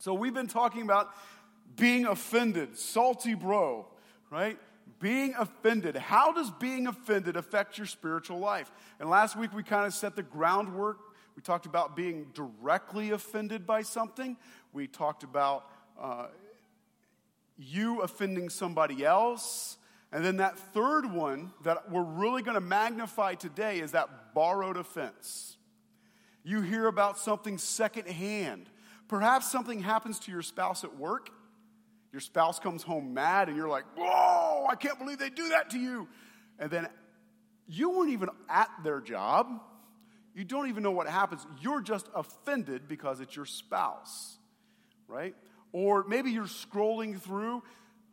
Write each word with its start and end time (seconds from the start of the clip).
So 0.00 0.14
we've 0.14 0.32
been 0.32 0.46
talking 0.46 0.80
about 0.80 1.14
being 1.76 2.06
offended, 2.06 2.78
salty 2.78 3.34
bro, 3.34 3.86
right? 4.30 4.58
Being 4.98 5.34
offended. 5.38 5.94
How 5.94 6.32
does 6.32 6.50
being 6.50 6.86
offended 6.86 7.36
affect 7.36 7.76
your 7.76 7.86
spiritual 7.86 8.38
life? 8.38 8.72
And 8.98 9.10
last 9.10 9.36
week 9.36 9.52
we 9.52 9.62
kind 9.62 9.86
of 9.86 9.92
set 9.92 10.16
the 10.16 10.22
groundwork. 10.22 11.00
We 11.36 11.42
talked 11.42 11.66
about 11.66 11.96
being 11.96 12.28
directly 12.32 13.10
offended 13.10 13.66
by 13.66 13.82
something. 13.82 14.38
We 14.72 14.86
talked 14.86 15.22
about 15.22 15.70
uh, 16.00 16.28
you 17.58 18.00
offending 18.00 18.48
somebody 18.48 19.04
else. 19.04 19.76
And 20.12 20.24
then 20.24 20.38
that 20.38 20.58
third 20.58 21.12
one 21.12 21.52
that 21.62 21.90
we're 21.90 22.02
really 22.02 22.40
going 22.40 22.54
to 22.54 22.62
magnify 22.62 23.34
today 23.34 23.80
is 23.80 23.92
that 23.92 24.32
borrowed 24.34 24.78
offense. 24.78 25.58
You 26.42 26.62
hear 26.62 26.86
about 26.86 27.18
something 27.18 27.58
secondhand. 27.58 28.70
Perhaps 29.10 29.50
something 29.50 29.80
happens 29.80 30.20
to 30.20 30.30
your 30.30 30.40
spouse 30.40 30.84
at 30.84 30.96
work. 30.96 31.30
Your 32.12 32.20
spouse 32.20 32.60
comes 32.60 32.84
home 32.84 33.12
mad, 33.12 33.48
and 33.48 33.56
you're 33.56 33.68
like, 33.68 33.82
Whoa, 33.96 34.66
I 34.70 34.76
can't 34.76 35.00
believe 35.00 35.18
they 35.18 35.30
do 35.30 35.48
that 35.48 35.70
to 35.70 35.80
you. 35.80 36.06
And 36.60 36.70
then 36.70 36.86
you 37.66 37.90
weren't 37.90 38.12
even 38.12 38.28
at 38.48 38.68
their 38.84 39.00
job. 39.00 39.48
You 40.32 40.44
don't 40.44 40.68
even 40.68 40.84
know 40.84 40.92
what 40.92 41.08
happens. 41.08 41.44
You're 41.60 41.80
just 41.80 42.08
offended 42.14 42.86
because 42.86 43.18
it's 43.18 43.34
your 43.34 43.46
spouse, 43.46 44.38
right? 45.08 45.34
Or 45.72 46.04
maybe 46.06 46.30
you're 46.30 46.44
scrolling 46.44 47.20
through 47.20 47.64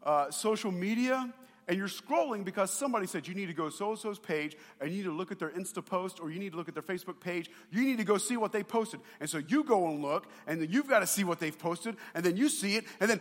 uh, 0.01 0.31
social 0.31 0.71
media 0.71 1.31
and 1.67 1.77
you're 1.77 1.87
scrolling 1.87 2.45
because 2.45 2.71
somebody 2.71 3.07
said 3.07 3.27
you 3.27 3.35
need 3.35 3.47
to 3.47 3.53
go 3.53 3.69
so 3.69 3.89
and 3.89 3.99
so's 3.99 4.19
page 4.19 4.55
and 4.79 4.89
you 4.89 4.97
need 4.97 5.09
to 5.09 5.15
look 5.15 5.31
at 5.31 5.39
their 5.39 5.49
Insta 5.49 5.85
post 5.85 6.19
or 6.21 6.31
you 6.31 6.39
need 6.39 6.51
to 6.51 6.57
look 6.57 6.69
at 6.69 6.73
their 6.73 6.83
Facebook 6.83 7.19
page. 7.19 7.49
You 7.71 7.83
need 7.83 7.97
to 7.97 8.05
go 8.05 8.17
see 8.17 8.37
what 8.37 8.53
they 8.53 8.63
posted. 8.63 9.01
And 9.19 9.29
so 9.29 9.39
you 9.39 9.63
go 9.63 9.87
and 9.89 10.01
look, 10.01 10.27
and 10.47 10.61
then 10.61 10.69
you've 10.71 10.87
got 10.87 10.99
to 10.99 11.07
see 11.07 11.25
what 11.25 11.39
they've 11.39 11.57
posted, 11.57 11.97
and 12.13 12.23
then 12.23 12.37
you 12.37 12.47
see 12.47 12.75
it, 12.75 12.85
and 12.99 13.09
then, 13.09 13.19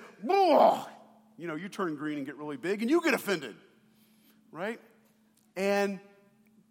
you 1.37 1.47
know, 1.49 1.57
you 1.57 1.69
turn 1.69 1.97
green 1.97 2.19
and 2.19 2.27
get 2.27 2.37
really 2.37 2.57
big, 2.57 2.83
and 2.83 2.91
you 2.91 3.01
get 3.03 3.15
offended, 3.15 3.57
right? 4.53 4.81
And 5.57 5.99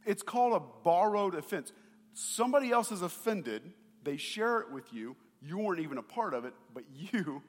it's 0.06 0.24
called 0.24 0.54
a 0.54 0.62
borrowed 0.84 1.36
offense. 1.36 1.74
Somebody 2.14 2.72
else 2.72 2.92
is 2.92 3.02
offended, 3.02 3.62
they 4.04 4.18
share 4.18 4.60
it 4.60 4.72
with 4.72 4.94
you, 4.94 5.18
you 5.42 5.58
weren't 5.58 5.82
even 5.82 5.98
a 5.98 6.04
part 6.04 6.34
of 6.34 6.46
it, 6.46 6.54
but 6.74 6.84
you 6.94 7.44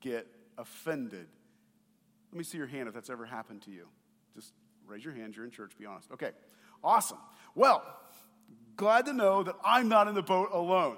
get 0.00 0.26
offended. 0.56 1.26
Let 2.34 2.38
me 2.38 2.44
see 2.44 2.58
your 2.58 2.66
hand 2.66 2.88
if 2.88 2.94
that's 2.94 3.10
ever 3.10 3.24
happened 3.24 3.62
to 3.62 3.70
you. 3.70 3.86
Just 4.34 4.52
raise 4.88 5.04
your 5.04 5.14
hand. 5.14 5.36
You're 5.36 5.44
in 5.44 5.52
church, 5.52 5.70
be 5.78 5.86
honest. 5.86 6.10
Okay, 6.10 6.32
awesome. 6.82 7.18
Well, 7.54 7.84
glad 8.74 9.06
to 9.06 9.12
know 9.12 9.44
that 9.44 9.54
I'm 9.64 9.88
not 9.88 10.08
in 10.08 10.16
the 10.16 10.22
boat 10.22 10.48
alone. 10.52 10.96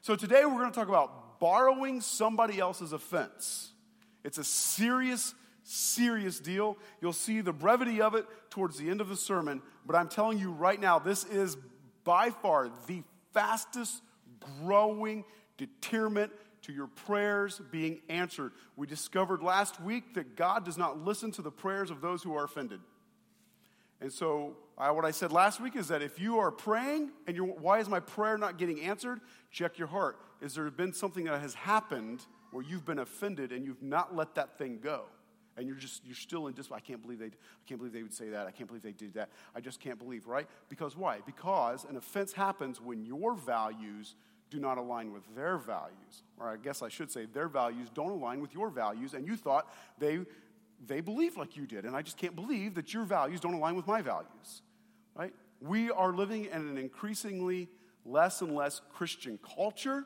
So 0.00 0.14
today 0.14 0.44
we're 0.44 0.60
going 0.60 0.70
to 0.70 0.78
talk 0.78 0.88
about 0.88 1.40
borrowing 1.40 2.00
somebody 2.00 2.60
else's 2.60 2.92
offense. 2.92 3.72
It's 4.22 4.38
a 4.38 4.44
serious, 4.44 5.34
serious 5.64 6.38
deal. 6.38 6.78
You'll 7.00 7.12
see 7.12 7.40
the 7.40 7.52
brevity 7.52 8.00
of 8.00 8.14
it 8.14 8.24
towards 8.50 8.78
the 8.78 8.88
end 8.88 9.00
of 9.00 9.08
the 9.08 9.16
sermon, 9.16 9.62
but 9.84 9.96
I'm 9.96 10.08
telling 10.08 10.38
you 10.38 10.52
right 10.52 10.80
now, 10.80 11.00
this 11.00 11.24
is 11.24 11.56
by 12.04 12.30
far 12.30 12.70
the 12.86 13.02
fastest 13.34 14.02
growing 14.62 15.24
deterrent 15.58 16.30
to 16.66 16.72
your 16.72 16.88
prayers 16.88 17.60
being 17.70 18.00
answered. 18.08 18.52
We 18.76 18.86
discovered 18.86 19.42
last 19.42 19.80
week 19.80 20.14
that 20.14 20.36
God 20.36 20.64
does 20.64 20.76
not 20.76 21.04
listen 21.04 21.30
to 21.32 21.42
the 21.42 21.50
prayers 21.50 21.90
of 21.90 22.00
those 22.00 22.22
who 22.22 22.34
are 22.34 22.44
offended. 22.44 22.80
And 24.00 24.12
so, 24.12 24.56
I, 24.76 24.90
what 24.90 25.04
I 25.04 25.10
said 25.10 25.32
last 25.32 25.60
week 25.60 25.74
is 25.74 25.88
that 25.88 26.02
if 26.02 26.20
you 26.20 26.38
are 26.38 26.50
praying 26.50 27.10
and 27.26 27.34
you're, 27.34 27.46
why 27.46 27.78
is 27.78 27.88
my 27.88 28.00
prayer 28.00 28.36
not 28.36 28.58
getting 28.58 28.80
answered? 28.82 29.20
Check 29.50 29.78
your 29.78 29.88
heart. 29.88 30.18
Is 30.42 30.54
there 30.54 30.70
been 30.70 30.92
something 30.92 31.24
that 31.24 31.40
has 31.40 31.54
happened 31.54 32.26
where 32.50 32.62
you've 32.62 32.84
been 32.84 32.98
offended 32.98 33.52
and 33.52 33.64
you've 33.64 33.82
not 33.82 34.14
let 34.14 34.34
that 34.34 34.58
thing 34.58 34.80
go? 34.82 35.04
And 35.56 35.66
you're 35.66 35.76
just, 35.76 36.04
you're 36.04 36.14
still 36.14 36.48
in 36.48 36.52
dis. 36.52 36.70
I 36.70 36.80
can't 36.80 37.00
believe 37.00 37.20
they, 37.20 37.26
I 37.26 37.64
can't 37.66 37.78
believe 37.78 37.94
they 37.94 38.02
would 38.02 38.12
say 38.12 38.28
that. 38.28 38.46
I 38.46 38.50
can't 38.50 38.66
believe 38.66 38.82
they 38.82 38.92
did 38.92 39.14
that. 39.14 39.30
I 39.54 39.60
just 39.60 39.80
can't 39.80 39.98
believe, 39.98 40.26
right? 40.26 40.46
Because 40.68 40.94
why? 40.94 41.20
Because 41.24 41.86
an 41.88 41.96
offense 41.96 42.34
happens 42.34 42.78
when 42.78 43.06
your 43.06 43.34
values 43.34 44.14
do 44.50 44.58
not 44.58 44.78
align 44.78 45.12
with 45.12 45.22
their 45.34 45.58
values. 45.58 46.22
Or 46.38 46.48
I 46.48 46.56
guess 46.56 46.82
I 46.82 46.88
should 46.88 47.10
say, 47.10 47.26
their 47.26 47.48
values 47.48 47.88
don't 47.92 48.10
align 48.10 48.40
with 48.40 48.54
your 48.54 48.70
values, 48.70 49.14
and 49.14 49.26
you 49.26 49.36
thought 49.36 49.72
they, 49.98 50.20
they 50.86 51.00
believed 51.00 51.36
like 51.36 51.56
you 51.56 51.66
did. 51.66 51.84
And 51.84 51.96
I 51.96 52.02
just 52.02 52.16
can't 52.16 52.36
believe 52.36 52.74
that 52.74 52.94
your 52.94 53.04
values 53.04 53.40
don't 53.40 53.54
align 53.54 53.74
with 53.74 53.86
my 53.86 54.02
values. 54.02 54.62
Right? 55.14 55.34
We 55.60 55.90
are 55.90 56.12
living 56.12 56.44
in 56.46 56.68
an 56.68 56.78
increasingly 56.78 57.68
less 58.04 58.42
and 58.42 58.54
less 58.54 58.80
Christian 58.92 59.38
culture. 59.56 60.04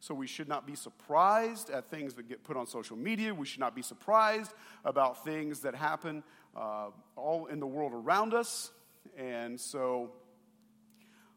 So 0.00 0.14
we 0.14 0.26
should 0.26 0.48
not 0.48 0.66
be 0.66 0.74
surprised 0.74 1.70
at 1.70 1.90
things 1.90 2.14
that 2.14 2.28
get 2.28 2.44
put 2.44 2.56
on 2.56 2.66
social 2.66 2.96
media. 2.96 3.34
We 3.34 3.46
should 3.46 3.60
not 3.60 3.74
be 3.74 3.82
surprised 3.82 4.52
about 4.84 5.24
things 5.24 5.60
that 5.60 5.74
happen 5.74 6.22
uh, 6.54 6.88
all 7.16 7.46
in 7.46 7.60
the 7.60 7.66
world 7.66 7.92
around 7.94 8.34
us. 8.34 8.72
And 9.16 9.58
so 9.58 10.12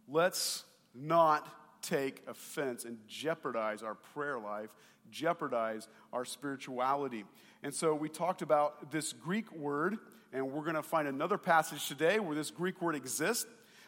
let's 0.08 0.66
not 0.94 1.48
take 1.90 2.22
offense 2.28 2.86
and 2.86 2.98
jeopardize 3.08 3.82
our 3.82 3.96
prayer 3.96 4.38
life, 4.40 4.70
jeopardize 5.10 5.88
our 6.14 6.24
spirituality. 6.24 7.26
And 7.64 7.74
so 7.74 7.96
we 7.96 8.10
talked 8.10 8.42
about 8.42 8.92
this 8.92 9.12
Greek 9.12 9.52
word, 9.52 9.98
and 10.32 10.52
we're 10.52 10.64
going 10.64 10.76
to 10.76 10.84
find 10.84 11.08
another 11.08 11.38
passage 11.38 11.88
today 11.88 12.20
where 12.20 12.36
this 12.36 12.52
Greek 12.52 12.82
word 12.82 12.96
exists 12.96 13.48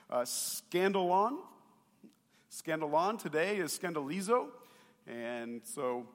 uh, 0.09 0.21
scandalon. 0.21 1.37
Scandalon 2.51 3.21
today 3.21 3.57
is 3.57 3.77
scandalizo. 3.77 4.47
And 5.07 5.61
so 5.63 6.07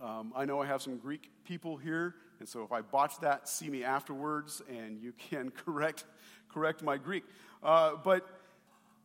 um, 0.00 0.32
I 0.36 0.44
know 0.44 0.60
I 0.60 0.66
have 0.66 0.82
some 0.82 0.98
Greek 0.98 1.30
people 1.44 1.76
here, 1.76 2.14
and 2.40 2.48
so 2.48 2.62
if 2.62 2.72
I 2.72 2.82
botch 2.82 3.18
that, 3.20 3.48
see 3.48 3.70
me 3.70 3.84
afterwards, 3.84 4.62
and 4.68 5.00
you 5.00 5.12
can 5.12 5.50
correct, 5.64 6.04
correct 6.52 6.82
my 6.82 6.98
Greek. 6.98 7.24
Uh, 7.62 7.92
but 8.02 8.28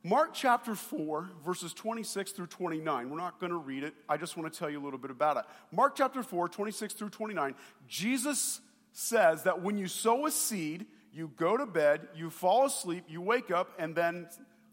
Mark 0.07 0.34
chapter 0.34 0.73
4, 0.73 1.31
verses 1.45 1.73
26 1.73 2.31
through 2.31 2.47
29. 2.47 3.09
We're 3.09 3.18
not 3.18 3.41
going 3.41 3.51
to 3.51 3.57
read 3.57 3.84
it. 3.84 3.94
I 4.07 4.16
just 4.16 4.38
want 4.38 4.51
to 4.51 4.57
tell 4.57 4.69
you 4.69 4.79
a 4.79 4.84
little 4.85 4.97
bit 4.97 5.12
about 5.12 5.35
it. 5.35 5.44
Mark 5.69 5.97
chapter 5.97 6.23
4, 6.23 6.47
26 6.47 6.94
through 6.94 7.09
29. 7.09 7.56
Jesus 7.90 8.62
says 8.94 9.44
that 9.44 9.62
when 9.62 9.78
you 9.78 9.90
sow 9.90 10.25
a 10.25 10.31
seed, 10.31 10.85
you 11.12 11.29
go 11.35 11.57
to 11.57 11.66
bed, 11.66 12.07
you 12.16 12.29
fall 12.29 12.66
asleep, 12.66 13.03
you 13.09 13.19
wake 13.19 13.51
up, 13.51 13.73
and 13.78 13.95
then 13.95 14.29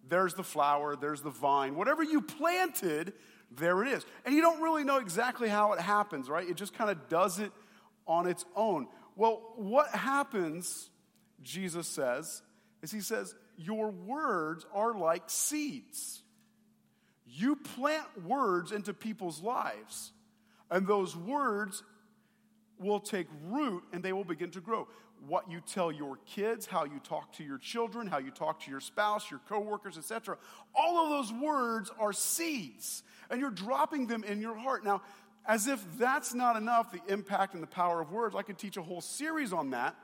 there's 0.08 0.34
the 0.34 0.44
flower, 0.44 0.94
there's 0.94 1.20
the 1.20 1.30
vine. 1.30 1.74
Whatever 1.74 2.04
you 2.04 2.22
planted, 2.22 3.12
there 3.50 3.82
it 3.82 3.88
is. 3.88 4.06
And 4.24 4.36
you 4.36 4.40
don't 4.40 4.62
really 4.62 4.84
know 4.84 4.98
exactly 4.98 5.48
how 5.48 5.72
it 5.72 5.80
happens, 5.80 6.28
right? 6.28 6.48
It 6.48 6.54
just 6.54 6.74
kind 6.74 6.90
of 6.90 7.08
does 7.08 7.40
it 7.40 7.50
on 8.06 8.28
its 8.28 8.44
own. 8.54 8.86
Well, 9.16 9.42
what 9.56 9.88
happens, 9.88 10.90
Jesus 11.42 11.88
says, 11.88 12.42
is 12.82 12.92
he 12.92 13.00
says, 13.00 13.34
your 13.56 13.90
words 13.90 14.66
are 14.72 14.94
like 14.94 15.24
seeds. 15.26 16.22
You 17.26 17.56
plant 17.56 18.06
words 18.24 18.72
into 18.72 18.94
people's 18.94 19.42
lives, 19.42 20.12
and 20.70 20.86
those 20.86 21.16
words 21.16 21.82
will 22.78 23.00
take 23.00 23.26
root 23.44 23.82
and 23.92 24.02
they 24.02 24.12
will 24.12 24.24
begin 24.24 24.50
to 24.50 24.60
grow. 24.60 24.88
What 25.26 25.50
you 25.50 25.60
tell 25.60 25.90
your 25.90 26.18
kids, 26.26 26.66
how 26.66 26.84
you 26.84 27.00
talk 27.02 27.32
to 27.34 27.44
your 27.44 27.58
children, 27.58 28.06
how 28.06 28.18
you 28.18 28.30
talk 28.30 28.60
to 28.64 28.70
your 28.70 28.80
spouse, 28.80 29.30
your 29.30 29.40
coworkers, 29.48 29.96
etc. 29.96 30.36
All 30.74 31.04
of 31.04 31.10
those 31.10 31.32
words 31.40 31.90
are 31.98 32.12
seeds, 32.12 33.02
and 33.30 33.40
you're 33.40 33.50
dropping 33.50 34.06
them 34.06 34.22
in 34.22 34.40
your 34.40 34.56
heart. 34.56 34.84
Now, 34.84 35.02
as 35.46 35.66
if 35.66 35.82
that's 35.98 36.34
not 36.34 36.56
enough, 36.56 36.92
the 36.92 37.00
impact 37.12 37.54
and 37.54 37.62
the 37.62 37.68
power 37.68 38.00
of 38.00 38.12
words, 38.12 38.34
I 38.34 38.42
could 38.42 38.58
teach 38.58 38.76
a 38.76 38.82
whole 38.82 39.00
series 39.00 39.52
on 39.52 39.70
that. 39.70 39.96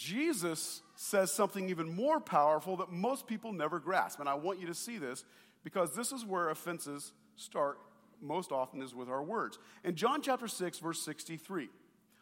Jesus 0.00 0.80
says 0.96 1.30
something 1.30 1.68
even 1.68 1.94
more 1.94 2.20
powerful 2.20 2.78
that 2.78 2.90
most 2.90 3.26
people 3.26 3.52
never 3.52 3.78
grasp. 3.78 4.18
And 4.18 4.30
I 4.30 4.34
want 4.34 4.58
you 4.58 4.66
to 4.68 4.74
see 4.74 4.96
this 4.96 5.26
because 5.62 5.94
this 5.94 6.10
is 6.10 6.24
where 6.24 6.48
offenses 6.48 7.12
start 7.36 7.78
most 8.22 8.50
often 8.50 8.80
is 8.80 8.94
with 8.94 9.10
our 9.10 9.22
words. 9.22 9.58
In 9.84 9.96
John 9.96 10.22
chapter 10.22 10.48
6 10.48 10.78
verse 10.78 11.02
63. 11.02 11.68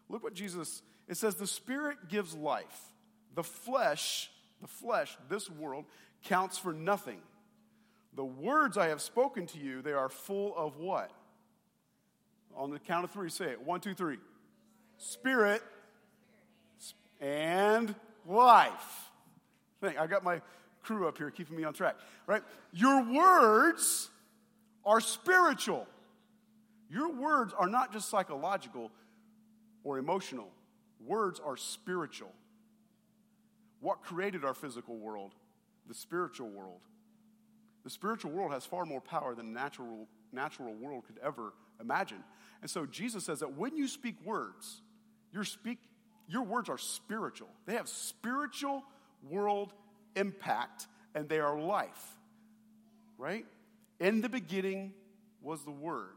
Look 0.08 0.24
what 0.24 0.34
Jesus 0.34 0.82
it 1.06 1.16
says 1.16 1.36
the 1.36 1.46
spirit 1.46 2.08
gives 2.08 2.34
life. 2.34 2.92
The 3.36 3.44
flesh, 3.44 4.28
the 4.60 4.66
flesh, 4.66 5.16
this 5.28 5.48
world 5.48 5.84
counts 6.24 6.58
for 6.58 6.72
nothing. 6.72 7.20
The 8.14 8.24
words 8.24 8.76
I 8.76 8.88
have 8.88 9.00
spoken 9.00 9.46
to 9.46 9.58
you, 9.58 9.82
they 9.82 9.92
are 9.92 10.08
full 10.08 10.52
of 10.56 10.78
what? 10.78 11.12
On 12.56 12.70
the 12.70 12.80
count 12.80 13.04
of 13.04 13.12
three, 13.12 13.30
say 13.30 13.52
it. 13.52 13.62
One, 13.62 13.80
two, 13.80 13.94
three. 13.94 14.16
Spirit 14.96 15.62
and 17.20 17.94
life. 18.26 19.10
I 19.82 20.06
got 20.06 20.24
my 20.24 20.40
crew 20.82 21.06
up 21.06 21.18
here 21.18 21.30
keeping 21.30 21.56
me 21.56 21.64
on 21.64 21.72
track, 21.72 21.96
right? 22.26 22.42
Your 22.72 23.04
words 23.12 24.10
are 24.84 25.00
spiritual. 25.00 25.86
Your 26.90 27.12
words 27.12 27.52
are 27.56 27.68
not 27.68 27.92
just 27.92 28.08
psychological 28.08 28.90
or 29.84 29.98
emotional, 29.98 30.50
words 31.04 31.40
are 31.44 31.56
spiritual. 31.56 32.32
What 33.80 34.02
created 34.02 34.44
our 34.44 34.54
physical 34.54 34.96
world? 34.96 35.32
The 35.86 35.94
spiritual 35.94 36.48
world. 36.48 36.80
The 37.84 37.90
spiritual 37.90 38.32
world 38.32 38.52
has 38.52 38.66
far 38.66 38.84
more 38.84 39.00
power 39.00 39.34
than 39.34 39.52
the 39.52 39.60
natural, 39.60 40.08
natural 40.32 40.74
world 40.74 41.04
could 41.06 41.18
ever 41.22 41.54
imagine. 41.80 42.22
And 42.60 42.70
so 42.70 42.86
Jesus 42.86 43.24
says 43.24 43.38
that 43.40 43.56
when 43.56 43.76
you 43.76 43.86
speak 43.86 44.16
words, 44.24 44.82
you're, 45.32 45.44
speak, 45.44 45.78
your 46.28 46.42
words 46.42 46.68
are 46.68 46.78
spiritual. 46.78 47.48
They 47.66 47.74
have 47.74 47.88
spiritual 47.88 48.84
world 49.28 49.72
impact 50.14 50.86
and 51.14 51.28
they 51.28 51.40
are 51.40 51.58
life. 51.58 52.16
Right? 53.16 53.46
In 53.98 54.20
the 54.20 54.28
beginning 54.28 54.92
was 55.42 55.64
the 55.64 55.72
Word, 55.72 56.14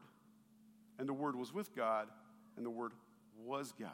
and 1.00 1.10
the 1.10 1.14
Word 1.14 1.36
was 1.36 1.52
with 1.54 1.76
God, 1.76 2.08
and 2.58 2.66
the 2.66 2.70
Word 2.70 2.92
was 3.44 3.74
God. 3.80 3.90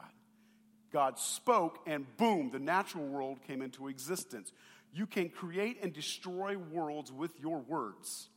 God 0.92 1.18
spoke, 1.18 1.78
and 1.86 2.04
boom, 2.18 2.50
the 2.50 2.58
natural 2.58 3.06
world 3.06 3.38
came 3.46 3.62
into 3.62 3.88
existence. 3.88 4.52
You 4.92 5.06
can 5.06 5.30
create 5.30 5.78
and 5.82 5.92
destroy 5.92 6.56
worlds 6.56 7.10
with 7.10 7.38
your 7.40 7.58
words. 7.58 8.28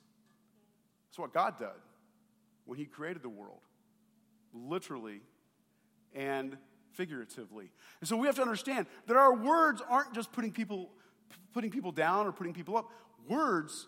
That's 1.10 1.20
what 1.20 1.34
God 1.34 1.58
did 1.58 1.68
when 2.66 2.78
He 2.78 2.86
created 2.86 3.24
the 3.24 3.30
world, 3.30 3.62
literally 4.54 5.22
and 6.14 6.58
figuratively. 6.94 7.72
And 8.00 8.08
so 8.08 8.18
we 8.18 8.28
have 8.28 8.36
to 8.36 8.42
understand 8.42 8.88
that 9.08 9.18
our 9.18 9.34
words 9.36 9.82
aren't 9.88 10.14
just 10.14 10.32
putting 10.32 10.52
people, 10.52 10.90
putting 11.54 11.72
people 11.72 11.92
down 11.92 12.28
or 12.28 12.32
putting 12.32 12.54
people 12.54 12.78
up. 12.78 12.90
Words 13.28 13.88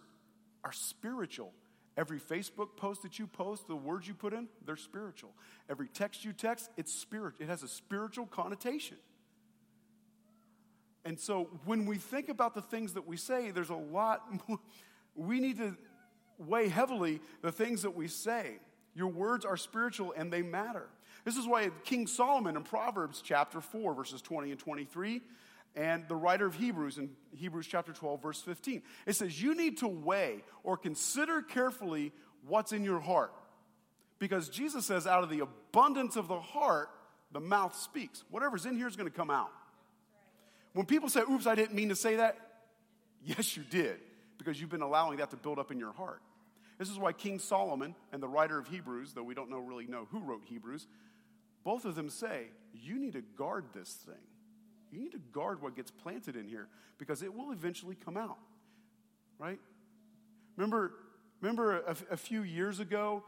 are 0.63 0.71
spiritual. 0.71 1.53
Every 1.95 2.19
Facebook 2.19 2.75
post 2.75 3.03
that 3.03 3.19
you 3.19 3.27
post, 3.27 3.67
the 3.67 3.75
words 3.75 4.07
you 4.07 4.15
put 4.15 4.33
in, 4.33 4.47
they're 4.65 4.75
spiritual. 4.75 5.31
Every 5.69 5.87
text 5.87 6.25
you 6.25 6.33
text, 6.33 6.69
it's 6.75 6.91
spirit. 6.91 7.35
It 7.39 7.47
has 7.47 7.61
a 7.61 7.67
spiritual 7.67 8.25
connotation. 8.25 8.97
And 11.05 11.19
so 11.19 11.49
when 11.65 11.85
we 11.85 11.97
think 11.97 12.29
about 12.29 12.55
the 12.55 12.61
things 12.61 12.93
that 12.93 13.05
we 13.05 13.17
say, 13.17 13.51
there's 13.51 13.69
a 13.69 13.75
lot 13.75 14.21
more, 14.47 14.59
we 15.15 15.39
need 15.39 15.57
to 15.57 15.75
weigh 16.39 16.69
heavily 16.69 17.21
the 17.41 17.51
things 17.51 17.83
that 17.83 17.95
we 17.95 18.07
say. 18.07 18.57
Your 18.95 19.07
words 19.07 19.45
are 19.45 19.57
spiritual 19.57 20.13
and 20.15 20.31
they 20.31 20.41
matter. 20.41 20.87
This 21.23 21.37
is 21.37 21.47
why 21.47 21.69
King 21.85 22.07
Solomon 22.07 22.57
in 22.57 22.63
Proverbs 22.63 23.21
chapter 23.23 23.61
4, 23.61 23.93
verses 23.93 24.21
20 24.21 24.51
and 24.51 24.59
23, 24.59 25.21
and 25.75 26.07
the 26.07 26.15
writer 26.15 26.45
of 26.45 26.55
Hebrews 26.55 26.97
in 26.97 27.09
Hebrews 27.35 27.65
chapter 27.67 27.93
12, 27.93 28.21
verse 28.21 28.41
15. 28.41 28.83
It 29.05 29.13
says, 29.13 29.41
You 29.41 29.55
need 29.55 29.79
to 29.79 29.87
weigh 29.87 30.43
or 30.63 30.77
consider 30.77 31.41
carefully 31.41 32.11
what's 32.47 32.73
in 32.73 32.83
your 32.83 32.99
heart. 32.99 33.33
Because 34.19 34.49
Jesus 34.49 34.85
says, 34.85 35.07
Out 35.07 35.23
of 35.23 35.29
the 35.29 35.39
abundance 35.39 36.15
of 36.15 36.27
the 36.27 36.39
heart, 36.39 36.89
the 37.31 37.39
mouth 37.39 37.75
speaks. 37.75 38.23
Whatever's 38.29 38.65
in 38.65 38.77
here 38.77 38.87
is 38.87 38.95
going 38.95 39.09
to 39.09 39.15
come 39.15 39.31
out. 39.31 39.51
When 40.73 40.85
people 40.85 41.09
say, 41.09 41.21
Oops, 41.21 41.47
I 41.47 41.55
didn't 41.55 41.73
mean 41.73 41.89
to 41.89 41.95
say 41.95 42.17
that, 42.17 42.37
yes, 43.23 43.57
you 43.57 43.63
did, 43.63 43.97
because 44.37 44.59
you've 44.59 44.69
been 44.69 44.81
allowing 44.81 45.17
that 45.17 45.31
to 45.31 45.37
build 45.37 45.57
up 45.57 45.71
in 45.71 45.79
your 45.79 45.93
heart. 45.93 46.21
This 46.77 46.89
is 46.89 46.97
why 46.97 47.13
King 47.13 47.39
Solomon 47.39 47.95
and 48.11 48.21
the 48.21 48.27
writer 48.27 48.57
of 48.57 48.67
Hebrews, 48.67 49.13
though 49.13 49.23
we 49.23 49.33
don't 49.33 49.49
know, 49.49 49.59
really 49.59 49.87
know 49.87 50.07
who 50.11 50.19
wrote 50.19 50.41
Hebrews, 50.45 50.87
both 51.63 51.85
of 51.85 51.95
them 51.95 52.09
say, 52.09 52.47
You 52.73 52.99
need 52.99 53.13
to 53.13 53.21
guard 53.21 53.65
this 53.73 53.89
thing. 53.89 54.15
You 54.91 54.99
need 54.99 55.13
to 55.13 55.21
guard 55.31 55.61
what 55.61 55.75
gets 55.75 55.89
planted 55.89 56.35
in 56.35 56.47
here 56.47 56.67
because 56.97 57.23
it 57.23 57.33
will 57.33 57.51
eventually 57.51 57.95
come 57.95 58.15
out, 58.15 58.37
right? 59.39 59.59
Remember, 60.55 60.93
remember 61.41 61.79
a, 61.79 61.95
a 62.11 62.17
few 62.17 62.43
years 62.43 62.79
ago, 62.79 63.23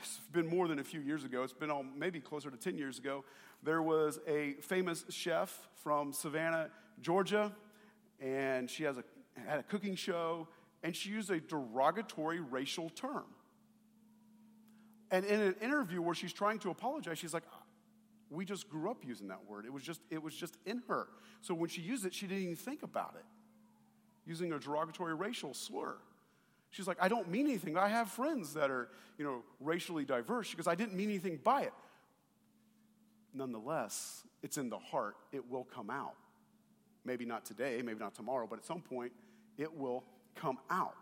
it's 0.00 0.20
been 0.32 0.48
more 0.48 0.66
than 0.66 0.80
a 0.80 0.84
few 0.84 1.00
years 1.00 1.22
ago, 1.22 1.44
it's 1.44 1.52
been 1.52 1.70
all, 1.70 1.84
maybe 1.96 2.18
closer 2.18 2.50
to 2.50 2.56
10 2.56 2.76
years 2.76 2.98
ago, 2.98 3.24
there 3.62 3.82
was 3.82 4.18
a 4.26 4.54
famous 4.54 5.04
chef 5.08 5.68
from 5.82 6.12
Savannah, 6.12 6.70
Georgia, 7.00 7.52
and 8.20 8.68
she 8.68 8.82
has 8.82 8.98
a, 8.98 9.04
had 9.46 9.60
a 9.60 9.62
cooking 9.62 9.94
show, 9.94 10.48
and 10.82 10.94
she 10.94 11.10
used 11.10 11.30
a 11.30 11.40
derogatory 11.40 12.40
racial 12.40 12.90
term. 12.90 13.24
And 15.10 15.24
in 15.24 15.40
an 15.40 15.54
interview 15.62 16.02
where 16.02 16.14
she's 16.14 16.32
trying 16.32 16.58
to 16.60 16.70
apologize, 16.70 17.18
she's 17.18 17.34
like, 17.34 17.44
we 18.30 18.44
just 18.44 18.68
grew 18.68 18.90
up 18.90 19.04
using 19.06 19.28
that 19.28 19.40
word. 19.48 19.64
It 19.64 19.72
was 19.72 19.82
just, 19.82 20.02
it 20.10 20.22
was 20.22 20.34
just 20.34 20.56
in 20.66 20.82
her. 20.88 21.08
So 21.40 21.54
when 21.54 21.70
she 21.70 21.80
used 21.80 22.04
it, 22.04 22.12
she 22.12 22.26
didn't 22.26 22.44
even 22.44 22.56
think 22.56 22.82
about 22.82 23.14
it. 23.18 23.24
Using 24.26 24.52
a 24.52 24.58
derogatory 24.58 25.14
racial 25.14 25.54
slur. 25.54 25.96
She's 26.70 26.86
like, 26.86 26.98
I 27.00 27.08
don't 27.08 27.30
mean 27.30 27.46
anything. 27.46 27.78
I 27.78 27.88
have 27.88 28.10
friends 28.10 28.52
that 28.54 28.70
are, 28.70 28.90
you 29.16 29.24
know, 29.24 29.42
racially 29.60 30.04
diverse 30.04 30.50
because 30.50 30.66
I 30.66 30.74
didn't 30.74 30.94
mean 30.94 31.08
anything 31.08 31.40
by 31.42 31.62
it. 31.62 31.72
Nonetheless, 33.32 34.24
it's 34.42 34.58
in 34.58 34.68
the 34.68 34.78
heart. 34.78 35.16
It 35.32 35.48
will 35.48 35.64
come 35.64 35.88
out. 35.88 36.14
Maybe 37.04 37.24
not 37.24 37.46
today, 37.46 37.80
maybe 37.82 38.00
not 38.00 38.14
tomorrow, 38.14 38.46
but 38.48 38.58
at 38.58 38.66
some 38.66 38.82
point, 38.82 39.12
it 39.56 39.74
will 39.74 40.04
come 40.34 40.58
out. 40.68 40.94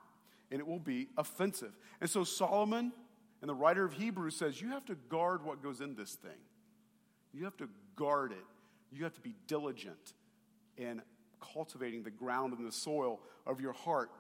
And 0.53 0.61
it 0.61 0.67
will 0.67 0.79
be 0.79 1.09
offensive. 1.17 1.73
And 2.01 2.09
so 2.09 2.23
Solomon 2.23 2.93
and 3.41 3.49
the 3.49 3.55
writer 3.55 3.85
of 3.85 3.93
Hebrews 3.93 4.37
says, 4.37 4.61
You 4.61 4.71
have 4.71 4.85
to 4.87 4.95
guard 4.95 5.45
what 5.45 5.63
goes 5.63 5.81
in 5.81 5.95
this 5.95 6.15
thing. 6.15 6.39
You 7.33 7.45
have 7.45 7.57
to 7.59 7.69
guard 7.97 8.33
it. 8.33 8.45
You 8.91 9.05
have 9.05 9.15
to 9.15 9.21
be 9.21 9.35
diligent 9.47 10.15
in 10.77 11.03
cultivating 11.41 12.03
the 12.03 12.11
ground 12.11 12.55
and 12.57 12.67
the 12.67 12.73
soil 12.73 13.21
of 13.47 13.61
your 13.61 13.73
heart. 13.73 14.11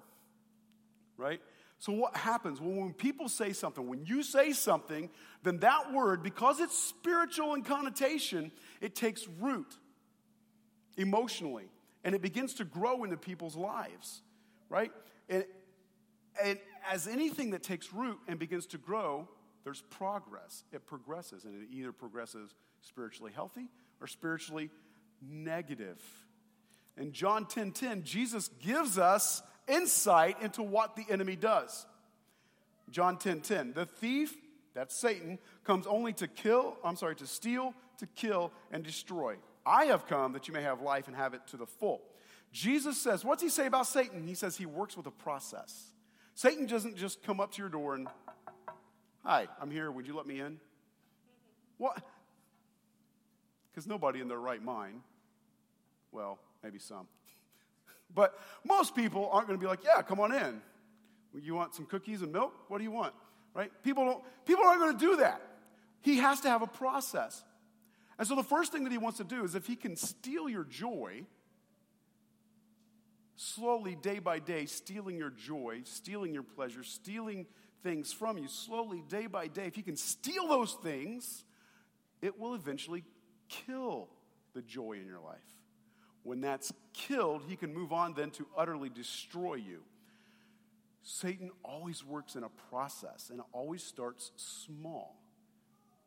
Right? 1.16 1.40
So, 1.78 1.92
what 1.92 2.16
happens? 2.16 2.60
Well, 2.60 2.72
when 2.72 2.92
people 2.92 3.28
say 3.28 3.52
something, 3.52 3.86
when 3.86 4.04
you 4.04 4.22
say 4.22 4.52
something, 4.52 5.10
then 5.42 5.58
that 5.58 5.92
word, 5.92 6.22
because 6.22 6.60
it's 6.60 6.76
spiritual 6.76 7.54
in 7.54 7.62
connotation, 7.62 8.50
it 8.80 8.94
takes 8.94 9.26
root 9.40 9.76
emotionally 10.96 11.70
and 12.04 12.14
it 12.14 12.22
begins 12.22 12.54
to 12.54 12.64
grow 12.64 13.04
into 13.04 13.16
people's 13.16 13.56
lives. 13.56 14.22
Right? 14.68 14.90
And, 15.28 15.44
and 16.42 16.58
as 16.90 17.06
anything 17.06 17.50
that 17.50 17.62
takes 17.62 17.92
root 17.92 18.18
and 18.28 18.38
begins 18.38 18.66
to 18.66 18.78
grow, 18.78 19.28
there's 19.64 19.82
progress. 19.82 20.64
It 20.72 20.86
progresses, 20.86 21.44
and 21.44 21.62
it 21.62 21.68
either 21.72 21.92
progresses 21.92 22.54
spiritually 22.80 23.32
healthy 23.34 23.68
or 24.00 24.06
spiritually 24.06 24.70
negative. 25.20 26.00
In 26.96 27.12
John 27.12 27.46
10:10, 27.46 27.50
10, 27.50 27.72
10, 27.72 28.02
Jesus 28.04 28.48
gives 28.60 28.98
us 28.98 29.42
insight 29.68 30.40
into 30.40 30.62
what 30.62 30.96
the 30.96 31.04
enemy 31.10 31.36
does. 31.36 31.86
John 32.90 33.16
10:10, 33.16 33.20
10, 33.20 33.40
10, 33.40 33.72
the 33.72 33.86
thief, 33.86 34.36
that's 34.72 34.94
Satan, 34.94 35.38
comes 35.64 35.86
only 35.86 36.12
to 36.14 36.28
kill, 36.28 36.76
I'm 36.84 36.96
sorry, 36.96 37.16
to 37.16 37.26
steal, 37.26 37.74
to 37.98 38.06
kill, 38.06 38.52
and 38.70 38.84
destroy. 38.84 39.36
I 39.64 39.86
have 39.86 40.06
come 40.06 40.32
that 40.34 40.46
you 40.46 40.54
may 40.54 40.62
have 40.62 40.80
life 40.80 41.08
and 41.08 41.16
have 41.16 41.34
it 41.34 41.46
to 41.48 41.56
the 41.56 41.66
full. 41.66 42.02
Jesus 42.52 43.00
says, 43.00 43.24
what's 43.24 43.42
he 43.42 43.48
say 43.48 43.66
about 43.66 43.86
Satan? 43.88 44.26
He 44.26 44.34
says 44.34 44.56
he 44.56 44.66
works 44.66 44.96
with 44.96 45.06
a 45.06 45.10
process. 45.10 45.92
Satan 46.36 46.66
doesn't 46.66 46.98
just 46.98 47.22
come 47.22 47.40
up 47.40 47.52
to 47.52 47.62
your 47.62 47.70
door 47.70 47.94
and, 47.94 48.08
hi, 49.24 49.48
I'm 49.58 49.70
here, 49.70 49.90
would 49.90 50.06
you 50.06 50.14
let 50.14 50.26
me 50.26 50.38
in? 50.38 50.60
What? 51.78 51.96
Because 53.72 53.86
nobody 53.86 54.20
in 54.20 54.28
their 54.28 54.38
right 54.38 54.62
mind, 54.62 55.00
well, 56.12 56.38
maybe 56.62 56.78
some, 56.78 57.08
but 58.14 58.38
most 58.64 58.94
people 58.94 59.30
aren't 59.32 59.48
going 59.48 59.58
to 59.58 59.62
be 59.62 59.66
like, 59.66 59.82
yeah, 59.82 60.02
come 60.02 60.20
on 60.20 60.34
in. 60.34 60.60
You 61.42 61.54
want 61.54 61.74
some 61.74 61.86
cookies 61.86 62.20
and 62.20 62.32
milk? 62.32 62.54
What 62.68 62.78
do 62.78 62.84
you 62.84 62.90
want? 62.90 63.14
Right? 63.54 63.72
People, 63.82 64.04
don't, 64.04 64.24
people 64.44 64.64
aren't 64.66 64.80
going 64.80 64.98
to 64.98 65.06
do 65.06 65.16
that. 65.16 65.40
He 66.02 66.18
has 66.18 66.42
to 66.42 66.50
have 66.50 66.60
a 66.60 66.66
process. 66.66 67.42
And 68.18 68.28
so 68.28 68.34
the 68.34 68.44
first 68.44 68.72
thing 68.72 68.84
that 68.84 68.92
he 68.92 68.98
wants 68.98 69.16
to 69.18 69.24
do 69.24 69.42
is 69.42 69.54
if 69.54 69.66
he 69.66 69.74
can 69.74 69.96
steal 69.96 70.50
your 70.50 70.64
joy, 70.64 71.24
slowly, 73.36 73.94
day 73.94 74.18
by 74.18 74.38
day, 74.38 74.66
stealing 74.66 75.16
your 75.16 75.30
joy, 75.30 75.82
stealing 75.84 76.34
your 76.34 76.42
pleasure, 76.42 76.82
stealing 76.82 77.46
things 77.82 78.12
from 78.12 78.38
you, 78.38 78.48
slowly, 78.48 79.02
day 79.08 79.26
by 79.26 79.46
day, 79.46 79.66
if 79.66 79.74
he 79.74 79.82
can 79.82 79.96
steal 79.96 80.48
those 80.48 80.74
things, 80.82 81.44
it 82.20 82.38
will 82.38 82.54
eventually 82.54 83.04
kill 83.48 84.08
the 84.54 84.62
joy 84.62 84.92
in 84.92 85.06
your 85.06 85.20
life. 85.20 85.38
When 86.22 86.40
that's 86.40 86.72
killed, 86.92 87.42
he 87.46 87.54
can 87.54 87.72
move 87.72 87.92
on 87.92 88.14
then 88.14 88.30
to 88.32 88.46
utterly 88.56 88.88
destroy 88.88 89.54
you. 89.54 89.82
Satan 91.02 91.52
always 91.62 92.04
works 92.04 92.34
in 92.34 92.42
a 92.42 92.48
process 92.70 93.30
and 93.30 93.38
it 93.38 93.46
always 93.52 93.82
starts 93.84 94.32
small, 94.34 95.22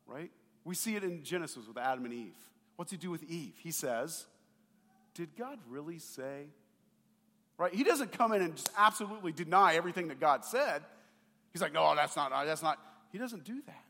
right? 0.06 0.30
We 0.66 0.76
see 0.76 0.98
it 0.98 1.06
in 1.06 1.24
Genesis 1.24 1.66
with 1.68 1.78
Adam 1.78 2.04
and 2.04 2.14
Eve. 2.14 2.36
What's 2.76 2.92
he 2.92 2.98
do 2.98 3.10
with 3.10 3.24
Eve? 3.24 3.54
He 3.64 3.72
says, 3.72 4.26
Did 5.14 5.38
God 5.38 5.60
really 5.70 6.00
say? 6.00 6.48
Right? 7.60 7.76
He 7.76 7.84
doesn't 7.84 8.14
come 8.14 8.34
in 8.34 8.42
and 8.42 8.56
just 8.56 8.72
absolutely 8.78 9.34
deny 9.34 9.76
everything 9.76 10.08
that 10.08 10.20
God 10.20 10.46
said. 10.46 10.82
He's 11.54 11.62
like, 11.62 11.74
No, 11.74 11.94
that's 11.96 12.16
not, 12.16 12.32
that's 12.46 12.64
not. 12.64 12.80
He 13.12 13.20
doesn't 13.20 13.44
do 13.44 13.62
that. 13.68 13.84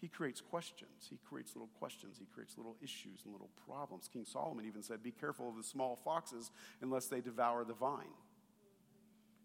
He 0.00 0.08
creates 0.08 0.40
questions. 0.40 1.08
He 1.10 1.18
creates 1.28 1.54
little 1.54 1.70
questions. 1.78 2.16
He 2.18 2.26
creates 2.34 2.56
little 2.56 2.76
issues 2.82 3.20
and 3.24 3.32
little 3.32 3.50
problems. 3.66 4.08
King 4.12 4.24
Solomon 4.24 4.66
even 4.66 4.82
said, 4.82 5.02
Be 5.02 5.12
careful 5.12 5.48
of 5.48 5.56
the 5.56 5.62
small 5.62 5.96
foxes 5.96 6.50
unless 6.82 7.06
they 7.06 7.20
devour 7.20 7.64
the 7.64 7.74
vine. 7.74 8.14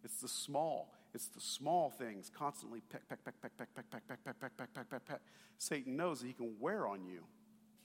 It's 0.04 0.22
the 0.22 0.28
small, 0.28 0.94
it's 1.14 1.28
the 1.28 1.42
small 1.42 1.90
things 1.92 2.32
constantly 2.36 2.82
peck, 2.82 3.08
peck, 3.10 3.24
peck, 3.26 3.34
peck, 3.42 3.52
peck, 3.58 3.76
peck, 3.76 3.86
peck, 3.92 4.08
peck, 4.08 4.24
peck, 4.24 4.40
peck, 4.40 4.58
peck, 4.58 4.74
peck, 4.74 4.90
peck, 4.90 5.06
peck. 5.06 5.22
Satan 5.58 5.96
knows 5.96 6.22
that 6.22 6.28
he 6.28 6.34
can 6.34 6.56
wear 6.60 6.88
on 6.88 7.06
you 7.06 7.24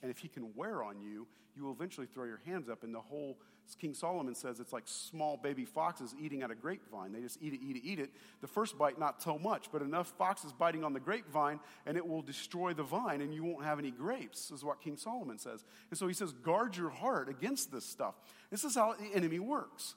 And 0.01 0.09
if 0.11 0.19
he 0.19 0.27
can 0.27 0.53
wear 0.55 0.83
on 0.83 0.99
you, 1.01 1.27
you 1.55 1.63
will 1.63 1.73
eventually 1.73 2.07
throw 2.07 2.25
your 2.25 2.41
hands 2.45 2.69
up. 2.69 2.83
And 2.83 2.93
the 2.93 3.01
whole, 3.01 3.37
King 3.79 3.93
Solomon 3.93 4.35
says 4.35 4.59
it's 4.59 4.73
like 4.73 4.83
small 4.85 5.37
baby 5.37 5.65
foxes 5.65 6.13
eating 6.19 6.43
at 6.43 6.51
a 6.51 6.55
grapevine. 6.55 7.13
They 7.13 7.21
just 7.21 7.41
eat 7.41 7.53
it, 7.53 7.61
eat 7.63 7.77
it, 7.77 7.81
eat 7.83 7.99
it. 7.99 8.11
The 8.41 8.47
first 8.47 8.77
bite, 8.77 8.99
not 8.99 9.23
so 9.23 9.39
much, 9.39 9.71
but 9.71 9.81
enough 9.81 10.13
foxes 10.17 10.51
biting 10.51 10.83
on 10.83 10.93
the 10.93 10.99
grapevine, 10.99 11.59
and 11.85 11.95
it 11.97 12.05
will 12.05 12.21
destroy 12.21 12.73
the 12.73 12.83
vine, 12.83 13.21
and 13.21 13.33
you 13.33 13.43
won't 13.43 13.63
have 13.63 13.79
any 13.79 13.91
grapes, 13.91 14.51
is 14.51 14.63
what 14.63 14.81
King 14.81 14.97
Solomon 14.97 15.39
says. 15.39 15.63
And 15.89 15.97
so 15.97 16.07
he 16.07 16.13
says, 16.13 16.31
guard 16.31 16.75
your 16.75 16.89
heart 16.89 17.29
against 17.29 17.71
this 17.71 17.85
stuff. 17.85 18.15
This 18.49 18.63
is 18.63 18.75
how 18.75 18.93
the 18.93 19.15
enemy 19.15 19.39
works. 19.39 19.95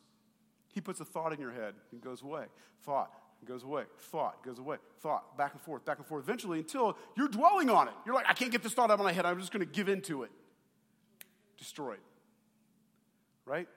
He 0.72 0.80
puts 0.80 1.00
a 1.00 1.04
thought 1.04 1.32
in 1.32 1.40
your 1.40 1.52
head 1.52 1.74
and 1.92 2.00
goes 2.00 2.22
away. 2.22 2.46
Thought, 2.84 3.10
goes 3.44 3.62
away. 3.62 3.84
Thought 3.98 4.44
goes 4.44 4.58
away. 4.58 4.76
Thought, 5.00 5.36
back 5.36 5.52
and 5.52 5.60
forth, 5.60 5.84
back 5.84 5.98
and 5.98 6.06
forth. 6.06 6.24
Eventually, 6.24 6.58
until 6.58 6.96
you're 7.16 7.28
dwelling 7.28 7.70
on 7.70 7.88
it. 7.88 7.94
You're 8.06 8.14
like, 8.14 8.28
I 8.28 8.32
can't 8.32 8.50
get 8.50 8.62
this 8.62 8.72
thought 8.72 8.90
out 8.90 8.98
of 8.98 9.04
my 9.04 9.12
head. 9.12 9.26
I'm 9.26 9.38
just 9.38 9.52
going 9.52 9.66
to 9.66 9.72
give 9.72 9.88
into 9.88 10.22
it. 10.22 10.30
Destroyed. 11.58 11.98
Right? 13.46 13.68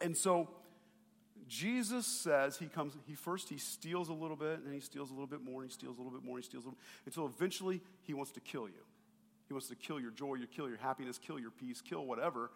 And 0.00 0.16
so 0.16 0.48
Jesus 1.46 2.06
says 2.06 2.58
he 2.58 2.66
comes, 2.66 2.96
he 3.06 3.14
first 3.14 3.48
he 3.48 3.58
steals 3.58 4.08
a 4.08 4.12
little 4.12 4.36
bit, 4.36 4.58
and 4.58 4.66
then 4.66 4.74
he 4.74 4.80
steals 4.80 5.10
a 5.10 5.12
little 5.12 5.26
bit 5.26 5.42
more, 5.42 5.62
and 5.62 5.70
he 5.70 5.74
steals 5.74 5.98
a 5.98 6.00
little 6.00 6.16
bit 6.16 6.24
more, 6.24 6.36
and 6.36 6.44
he 6.44 6.48
steals 6.48 6.64
a 6.64 6.68
little, 6.68 6.80
until 7.06 7.26
eventually 7.26 7.80
he 8.02 8.14
wants 8.14 8.32
to 8.32 8.40
kill 8.40 8.68
you. 8.68 8.84
He 9.48 9.52
wants 9.52 9.68
to 9.68 9.74
kill 9.74 9.98
your 9.98 10.12
joy, 10.12 10.34
you 10.34 10.46
kill 10.46 10.68
your 10.68 10.78
happiness, 10.78 11.18
kill 11.18 11.40
your 11.40 11.50
peace, 11.50 11.80
kill 11.80 12.06
whatever. 12.06 12.52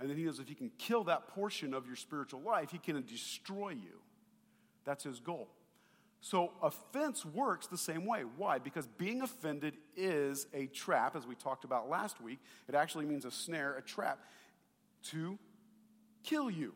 And 0.00 0.10
then 0.10 0.16
he 0.16 0.24
knows 0.24 0.40
if 0.40 0.48
he 0.48 0.54
can 0.54 0.70
kill 0.78 1.04
that 1.04 1.28
portion 1.28 1.74
of 1.74 1.86
your 1.86 1.96
spiritual 1.96 2.40
life, 2.40 2.70
he 2.70 2.78
can 2.78 3.00
destroy 3.06 3.70
you. 3.70 4.00
That's 4.84 5.04
his 5.04 5.20
goal. 5.20 5.48
So 6.20 6.52
offense 6.60 7.24
works 7.24 7.68
the 7.68 7.78
same 7.78 8.04
way. 8.04 8.22
Why? 8.36 8.58
Because 8.58 8.88
being 8.98 9.22
offended 9.22 9.76
is 9.96 10.48
a 10.52 10.66
trap, 10.66 11.14
as 11.14 11.26
we 11.26 11.36
talked 11.36 11.64
about 11.64 11.88
last 11.88 12.20
week. 12.20 12.40
It 12.68 12.74
actually 12.74 13.06
means 13.06 13.24
a 13.24 13.30
snare, 13.30 13.76
a 13.76 13.82
trap 13.82 14.18
to 15.10 15.38
kill 16.28 16.50
you. 16.50 16.74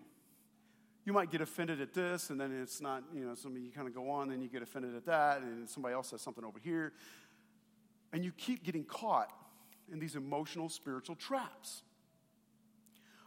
You 1.05 1.13
might 1.13 1.31
get 1.31 1.41
offended 1.41 1.81
at 1.81 1.93
this, 1.93 2.31
and 2.31 2.41
then 2.41 2.53
it's 2.63 2.81
not, 2.81 3.03
you 3.13 3.25
know, 3.25 3.35
somebody 3.35 3.65
you 3.65 3.73
kind 3.73 3.89
of 3.89 3.95
go 3.95 4.09
on, 4.11 4.29
then 4.29 4.41
you 4.41 4.49
get 4.49 4.63
offended 4.63 4.95
at 4.95 5.05
that, 5.07 5.43
and 5.43 5.69
somebody 5.69 5.95
else 5.95 6.11
says 6.11 6.21
something 6.21 6.45
over 6.45 6.61
here. 6.61 6.93
And 8.13 8.25
you 8.25 8.31
keep 8.31 8.63
getting 8.63 8.85
caught 8.85 9.33
in 9.91 9.99
these 9.99 10.15
emotional, 10.15 10.69
spiritual 10.69 11.17
traps. 11.17 11.83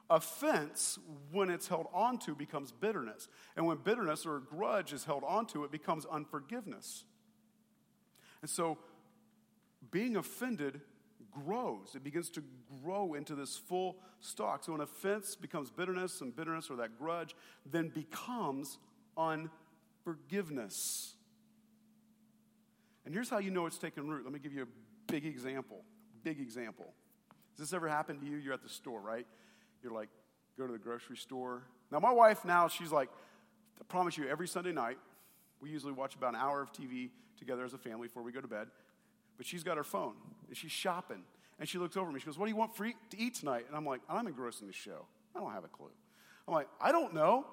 Offense, 0.09 0.99
when 1.31 1.49
it's 1.49 1.67
held 1.67 1.87
onto, 1.93 2.35
becomes 2.35 2.71
bitterness. 2.71 3.27
And 3.57 3.65
when 3.65 3.77
bitterness 3.77 4.25
or 4.25 4.37
a 4.37 4.41
grudge 4.41 4.93
is 4.93 5.03
held 5.03 5.23
onto, 5.23 5.63
it 5.63 5.71
becomes 5.71 6.05
unforgiveness. 6.05 7.03
And 8.41 8.49
so 8.49 8.77
being 9.91 10.15
offended 10.15 10.79
grows. 11.43 11.93
It 11.95 12.03
begins 12.03 12.29
to 12.31 12.43
grow 12.83 13.13
into 13.13 13.35
this 13.35 13.57
full 13.57 13.97
stalk. 14.19 14.63
So 14.63 14.73
an 14.73 14.81
offense 14.81 15.35
becomes 15.35 15.69
bitterness, 15.69 16.21
and 16.21 16.35
bitterness 16.35 16.69
or 16.69 16.77
that 16.77 16.97
grudge 16.97 17.35
then 17.69 17.89
becomes 17.89 18.77
unforgiveness. 19.17 21.15
And 23.05 23.13
here's 23.13 23.29
how 23.29 23.37
you 23.37 23.51
know 23.51 23.65
it's 23.65 23.77
taken 23.77 24.09
root. 24.09 24.23
Let 24.23 24.33
me 24.33 24.39
give 24.39 24.53
you 24.53 24.63
a 24.63 25.11
big 25.11 25.25
example. 25.25 25.83
Big 26.23 26.39
example. 26.39 26.93
Has 27.57 27.69
this 27.69 27.73
ever 27.73 27.87
happened 27.87 28.21
to 28.21 28.25
you? 28.25 28.37
You're 28.37 28.53
at 28.53 28.63
the 28.63 28.69
store, 28.69 28.99
right? 28.99 29.27
You're 29.83 29.93
like, 29.93 30.09
go 30.57 30.65
to 30.65 30.73
the 30.73 30.79
grocery 30.79 31.17
store. 31.17 31.63
Now, 31.91 31.99
my 31.99 32.11
wife 32.11 32.43
now, 32.43 32.67
she's 32.67 32.91
like, 32.91 33.09
I 33.79 33.83
promise 33.83 34.17
you, 34.17 34.27
every 34.27 34.47
Sunday 34.47 34.71
night, 34.71 34.97
we 35.61 35.69
usually 35.69 35.93
watch 35.93 36.15
about 36.15 36.33
an 36.33 36.39
hour 36.39 36.61
of 36.61 36.73
TV 36.73 37.09
together 37.37 37.63
as 37.63 37.73
a 37.73 37.77
family 37.77 38.07
before 38.07 38.23
we 38.23 38.31
go 38.31 38.41
to 38.41 38.47
bed. 38.47 38.67
But 39.37 39.45
she's 39.45 39.63
got 39.63 39.77
her 39.77 39.83
phone 39.83 40.13
and 40.47 40.55
she's 40.55 40.71
shopping. 40.71 41.23
And 41.59 41.69
she 41.69 41.77
looks 41.77 41.95
over 41.95 42.09
at 42.09 42.13
me. 42.13 42.19
She 42.19 42.25
goes, 42.25 42.37
What 42.37 42.45
do 42.45 42.51
you 42.51 42.57
want 42.57 42.75
for 42.75 42.85
eat, 42.85 42.95
to 43.11 43.19
eat 43.19 43.35
tonight? 43.35 43.65
And 43.67 43.75
I'm 43.75 43.85
like, 43.85 44.01
I'm 44.09 44.27
engrossed 44.27 44.61
in 44.61 44.67
the 44.67 44.73
show. 44.73 45.05
I 45.35 45.39
don't 45.39 45.51
have 45.51 45.63
a 45.63 45.69
clue. 45.69 45.91
I'm 46.47 46.53
like, 46.53 46.67
I 46.81 46.91
don't 46.91 47.13
know. 47.13 47.45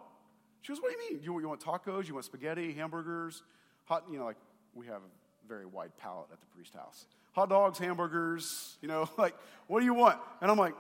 She 0.63 0.73
goes, 0.73 0.81
What 0.81 0.93
do 0.93 0.99
you 0.99 1.11
mean? 1.11 1.23
You, 1.23 1.41
you 1.41 1.49
want 1.49 1.61
tacos? 1.61 2.09
You 2.09 2.15
want 2.15 2.25
spaghetti, 2.25 2.73
hamburgers, 2.73 3.43
hot, 3.85 4.05
you 4.11 4.19
know, 4.19 4.25
like 4.25 4.37
we 4.75 4.87
have 4.87 5.03
a 5.03 5.49
very 5.49 5.67
wide 5.67 5.97
palate 5.97 6.29
at 6.33 6.41
the 6.41 6.47
priest 6.47 6.75
house. 6.75 7.07
Hot 7.33 7.49
dogs, 7.49 7.79
hamburgers, 7.79 8.77
you 8.81 8.89
know, 8.89 9.09
like, 9.19 9.35
what 9.67 9.81
do 9.81 9.85
you 9.85 9.95
want? 9.95 10.19
And 10.41 10.51
I'm 10.51 10.59
like, 10.59 10.75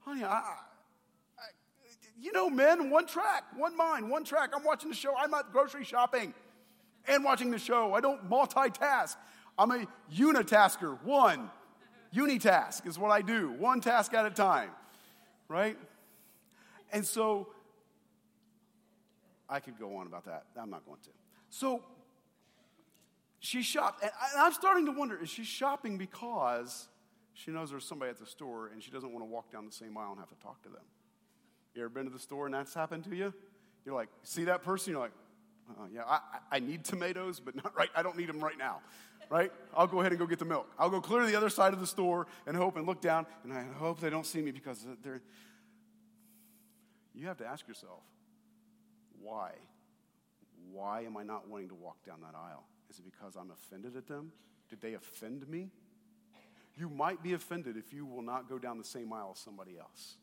honey, 0.00 0.24
I, 0.24 0.34
I, 0.34 0.42
you 2.18 2.32
know, 2.32 2.48
men, 2.48 2.90
one 2.90 3.06
track, 3.06 3.44
one 3.56 3.76
mind, 3.76 4.10
one 4.10 4.24
track. 4.24 4.50
I'm 4.54 4.64
watching 4.64 4.88
the 4.88 4.96
show. 4.96 5.14
I'm 5.16 5.30
not 5.30 5.52
grocery 5.52 5.84
shopping 5.84 6.34
and 7.06 7.24
watching 7.24 7.50
the 7.50 7.58
show. 7.58 7.94
I 7.94 8.00
don't 8.00 8.28
multitask. 8.28 9.16
I'm 9.58 9.70
a 9.70 9.86
unitasker, 10.14 11.02
one. 11.02 11.50
Unitask 12.14 12.86
is 12.86 12.98
what 12.98 13.10
I 13.10 13.22
do, 13.22 13.50
one 13.52 13.80
task 13.80 14.14
at 14.14 14.24
a 14.24 14.30
time, 14.30 14.70
right? 15.48 15.76
And 16.92 17.04
so 17.04 17.48
I 19.48 19.60
could 19.60 19.78
go 19.78 19.96
on 19.96 20.06
about 20.06 20.24
that. 20.26 20.44
I'm 20.60 20.70
not 20.70 20.84
going 20.86 21.00
to. 21.02 21.10
So 21.50 21.82
she 23.40 23.62
shopped, 23.62 24.02
and 24.02 24.12
I'm 24.38 24.52
starting 24.52 24.86
to 24.86 24.92
wonder 24.92 25.20
is 25.20 25.28
she 25.28 25.44
shopping 25.44 25.98
because 25.98 26.88
she 27.34 27.50
knows 27.50 27.70
there's 27.70 27.84
somebody 27.84 28.10
at 28.10 28.18
the 28.18 28.26
store 28.26 28.68
and 28.68 28.82
she 28.82 28.90
doesn't 28.90 29.12
want 29.12 29.24
to 29.24 29.30
walk 29.30 29.52
down 29.52 29.66
the 29.66 29.72
same 29.72 29.96
aisle 29.96 30.12
and 30.12 30.18
have 30.18 30.30
to 30.30 30.42
talk 30.42 30.62
to 30.62 30.68
them. 30.68 30.82
You 31.74 31.82
ever 31.82 31.90
been 31.90 32.06
to 32.06 32.10
the 32.10 32.18
store 32.18 32.46
and 32.46 32.54
that's 32.54 32.72
happened 32.72 33.04
to 33.04 33.14
you? 33.14 33.34
You're 33.84 33.94
like, 33.94 34.08
see 34.22 34.44
that 34.44 34.62
person? 34.62 34.92
You're 34.92 35.02
like, 35.02 35.12
uh, 35.70 35.84
yeah, 35.92 36.02
I, 36.06 36.20
I 36.50 36.58
need 36.60 36.84
tomatoes, 36.84 37.40
but 37.40 37.54
not 37.54 37.76
right. 37.76 37.90
I 37.94 38.02
don't 38.02 38.16
need 38.16 38.28
them 38.28 38.40
right 38.40 38.56
now, 38.58 38.80
right? 39.30 39.52
I'll 39.74 39.86
go 39.86 40.00
ahead 40.00 40.12
and 40.12 40.18
go 40.18 40.26
get 40.26 40.38
the 40.38 40.44
milk. 40.44 40.68
I'll 40.78 40.90
go 40.90 41.00
clear 41.00 41.20
to 41.20 41.26
the 41.26 41.36
other 41.36 41.48
side 41.48 41.72
of 41.72 41.80
the 41.80 41.86
store 41.86 42.26
and 42.46 42.56
hope 42.56 42.76
and 42.76 42.86
look 42.86 43.00
down, 43.00 43.26
and 43.44 43.52
I 43.52 43.64
hope 43.78 44.00
they 44.00 44.10
don't 44.10 44.26
see 44.26 44.40
me 44.40 44.50
because 44.50 44.86
they're. 45.02 45.22
You 47.14 47.26
have 47.28 47.38
to 47.38 47.46
ask 47.46 47.66
yourself, 47.66 48.02
why? 49.20 49.52
Why 50.70 51.02
am 51.02 51.16
I 51.16 51.22
not 51.22 51.48
wanting 51.48 51.68
to 51.68 51.74
walk 51.74 52.04
down 52.04 52.20
that 52.20 52.36
aisle? 52.36 52.64
Is 52.90 52.98
it 52.98 53.04
because 53.04 53.36
I'm 53.36 53.50
offended 53.50 53.96
at 53.96 54.06
them? 54.06 54.32
Did 54.68 54.80
they 54.80 54.94
offend 54.94 55.48
me? 55.48 55.70
you 56.76 56.88
might 56.90 57.22
be 57.22 57.32
offended 57.32 57.76
if 57.76 57.92
you 57.92 58.04
will 58.04 58.22
not 58.22 58.48
go 58.48 58.58
down 58.58 58.78
the 58.78 58.84
same 58.84 59.12
aisle 59.12 59.32
as 59.34 59.40
somebody 59.40 59.78
else. 59.78 60.16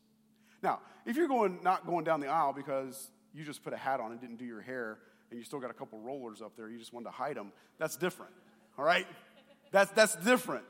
Now, 0.62 0.80
if 1.04 1.16
you're 1.16 1.28
going 1.28 1.58
not 1.62 1.84
going 1.86 2.04
down 2.04 2.20
the 2.20 2.28
aisle 2.28 2.52
because 2.52 3.10
you 3.34 3.44
just 3.44 3.62
put 3.62 3.72
a 3.72 3.76
hat 3.76 4.00
on 4.00 4.12
and 4.12 4.20
didn't 4.20 4.36
do 4.36 4.44
your 4.44 4.60
hair 4.60 4.98
and 5.30 5.38
you 5.38 5.44
still 5.44 5.58
got 5.58 5.70
a 5.70 5.74
couple 5.74 5.98
rollers 5.98 6.40
up 6.40 6.56
there, 6.56 6.68
you 6.68 6.78
just 6.78 6.92
wanted 6.92 7.06
to 7.06 7.10
hide 7.10 7.36
them, 7.36 7.52
that's 7.78 7.96
different. 7.96 8.32
All 8.78 8.84
right? 8.84 9.06
That's 9.70 9.90
that's 9.92 10.16
different. 10.16 10.64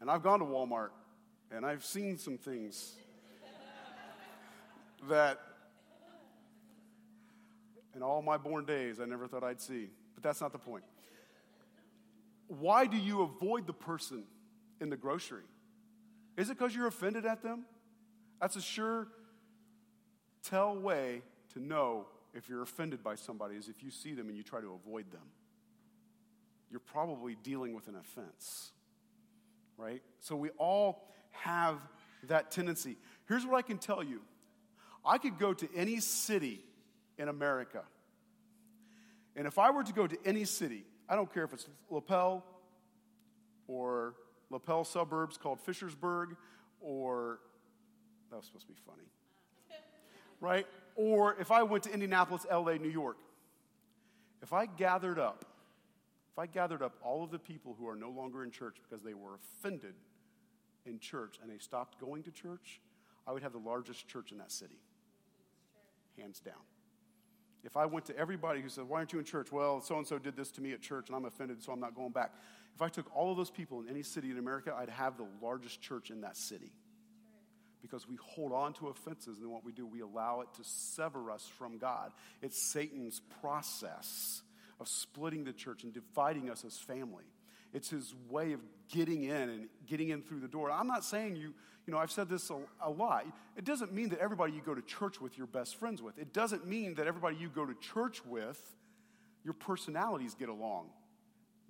And 0.00 0.10
I've 0.10 0.22
gone 0.22 0.40
to 0.40 0.44
Walmart 0.44 0.90
and 1.50 1.64
I've 1.64 1.84
seen 1.84 2.18
some 2.18 2.36
things 2.36 2.94
that 5.08 5.38
in 7.94 8.02
all 8.02 8.22
my 8.22 8.36
born 8.36 8.64
days 8.64 9.00
I 9.00 9.04
never 9.04 9.26
thought 9.26 9.44
I'd 9.44 9.60
see. 9.60 9.88
But 10.14 10.22
that's 10.22 10.40
not 10.40 10.52
the 10.52 10.58
point. 10.58 10.84
Why 12.48 12.86
do 12.86 12.96
you 12.96 13.22
avoid 13.22 13.66
the 13.66 13.72
person 13.72 14.24
in 14.80 14.90
the 14.90 14.96
grocery? 14.96 15.44
Is 16.36 16.50
it 16.50 16.58
because 16.58 16.74
you're 16.74 16.86
offended 16.86 17.24
at 17.24 17.42
them? 17.42 17.64
That's 18.40 18.56
a 18.56 18.60
sure 18.60 19.08
tell 20.42 20.76
way 20.76 21.22
to 21.54 21.60
know 21.60 22.06
if 22.34 22.48
you're 22.48 22.62
offended 22.62 23.02
by 23.02 23.14
somebody 23.14 23.56
is 23.56 23.68
if 23.68 23.82
you 23.82 23.90
see 23.90 24.12
them 24.12 24.28
and 24.28 24.36
you 24.36 24.42
try 24.42 24.60
to 24.60 24.72
avoid 24.74 25.10
them. 25.10 25.22
You're 26.74 26.80
probably 26.80 27.36
dealing 27.44 27.72
with 27.72 27.86
an 27.86 27.94
offense, 27.94 28.72
right? 29.76 30.02
So 30.18 30.34
we 30.34 30.48
all 30.58 31.06
have 31.30 31.78
that 32.24 32.50
tendency. 32.50 32.96
Here's 33.28 33.46
what 33.46 33.54
I 33.54 33.62
can 33.62 33.78
tell 33.78 34.02
you 34.02 34.22
I 35.04 35.18
could 35.18 35.38
go 35.38 35.54
to 35.54 35.68
any 35.72 36.00
city 36.00 36.64
in 37.16 37.28
America, 37.28 37.84
and 39.36 39.46
if 39.46 39.56
I 39.56 39.70
were 39.70 39.84
to 39.84 39.92
go 39.92 40.08
to 40.08 40.18
any 40.24 40.44
city, 40.44 40.84
I 41.08 41.14
don't 41.14 41.32
care 41.32 41.44
if 41.44 41.52
it's 41.52 41.68
Lapel 41.90 42.44
or 43.68 44.16
lapel 44.50 44.82
suburbs 44.82 45.38
called 45.38 45.60
Fishersburg, 45.64 46.36
or 46.80 47.38
that 48.30 48.36
was 48.38 48.46
supposed 48.46 48.66
to 48.66 48.72
be 48.72 48.78
funny, 48.84 49.06
right? 50.40 50.66
Or 50.96 51.36
if 51.38 51.52
I 51.52 51.62
went 51.62 51.84
to 51.84 51.92
Indianapolis, 51.92 52.44
LA, 52.50 52.78
New 52.78 52.90
York, 52.90 53.18
if 54.42 54.52
I 54.52 54.66
gathered 54.66 55.20
up, 55.20 55.44
if 56.34 56.38
I 56.40 56.46
gathered 56.46 56.82
up 56.82 56.96
all 57.00 57.22
of 57.22 57.30
the 57.30 57.38
people 57.38 57.76
who 57.78 57.86
are 57.86 57.94
no 57.94 58.10
longer 58.10 58.42
in 58.42 58.50
church 58.50 58.78
because 58.82 59.04
they 59.04 59.14
were 59.14 59.36
offended 59.36 59.94
in 60.84 60.98
church 60.98 61.38
and 61.40 61.48
they 61.48 61.58
stopped 61.58 62.00
going 62.00 62.24
to 62.24 62.32
church, 62.32 62.80
I 63.24 63.30
would 63.30 63.44
have 63.44 63.52
the 63.52 63.58
largest 63.58 64.08
church 64.08 64.32
in 64.32 64.38
that 64.38 64.50
city. 64.50 64.80
Hands 66.18 66.38
down. 66.40 66.54
If 67.62 67.76
I 67.76 67.86
went 67.86 68.06
to 68.06 68.18
everybody 68.18 68.60
who 68.60 68.68
said, 68.68 68.82
Why 68.82 68.98
aren't 68.98 69.12
you 69.12 69.20
in 69.20 69.24
church? 69.24 69.52
Well, 69.52 69.80
so 69.80 69.96
and 69.96 70.04
so 70.04 70.18
did 70.18 70.34
this 70.34 70.50
to 70.52 70.60
me 70.60 70.72
at 70.72 70.82
church 70.82 71.06
and 71.08 71.14
I'm 71.14 71.24
offended, 71.24 71.62
so 71.62 71.70
I'm 71.70 71.78
not 71.78 71.94
going 71.94 72.10
back. 72.10 72.32
If 72.74 72.82
I 72.82 72.88
took 72.88 73.14
all 73.14 73.30
of 73.30 73.36
those 73.36 73.52
people 73.52 73.80
in 73.82 73.88
any 73.88 74.02
city 74.02 74.32
in 74.32 74.38
America, 74.38 74.74
I'd 74.76 74.90
have 74.90 75.16
the 75.16 75.28
largest 75.40 75.80
church 75.82 76.10
in 76.10 76.22
that 76.22 76.36
city. 76.36 76.72
Because 77.80 78.08
we 78.08 78.16
hold 78.20 78.52
on 78.52 78.72
to 78.74 78.88
offenses, 78.88 79.38
and 79.38 79.52
what 79.52 79.64
we 79.64 79.70
do, 79.70 79.86
we 79.86 80.00
allow 80.00 80.40
it 80.40 80.48
to 80.54 80.64
sever 80.64 81.30
us 81.30 81.48
from 81.58 81.78
God. 81.78 82.10
It's 82.42 82.60
Satan's 82.60 83.20
process 83.40 84.42
of 84.84 84.88
splitting 84.88 85.44
the 85.44 85.52
church 85.52 85.82
and 85.82 85.94
dividing 85.94 86.50
us 86.50 86.62
as 86.62 86.76
family. 86.76 87.24
It's 87.72 87.88
his 87.88 88.14
way 88.28 88.52
of 88.52 88.60
getting 88.92 89.24
in 89.24 89.48
and 89.48 89.68
getting 89.86 90.10
in 90.10 90.20
through 90.20 90.40
the 90.40 90.48
door. 90.48 90.70
I'm 90.70 90.86
not 90.86 91.04
saying 91.04 91.36
you, 91.36 91.54
you 91.86 91.92
know, 91.92 91.98
I've 91.98 92.10
said 92.10 92.28
this 92.28 92.50
a, 92.50 92.58
a 92.82 92.90
lot. 92.90 93.24
It 93.56 93.64
doesn't 93.64 93.94
mean 93.94 94.10
that 94.10 94.18
everybody 94.18 94.52
you 94.52 94.60
go 94.60 94.74
to 94.74 94.82
church 94.82 95.22
with, 95.22 95.38
you're 95.38 95.46
best 95.46 95.76
friends 95.76 96.02
with. 96.02 96.18
It 96.18 96.34
doesn't 96.34 96.66
mean 96.66 96.96
that 96.96 97.06
everybody 97.06 97.36
you 97.36 97.48
go 97.48 97.64
to 97.64 97.74
church 97.74 98.24
with, 98.26 98.60
your 99.42 99.54
personalities 99.54 100.34
get 100.34 100.50
along. 100.50 100.90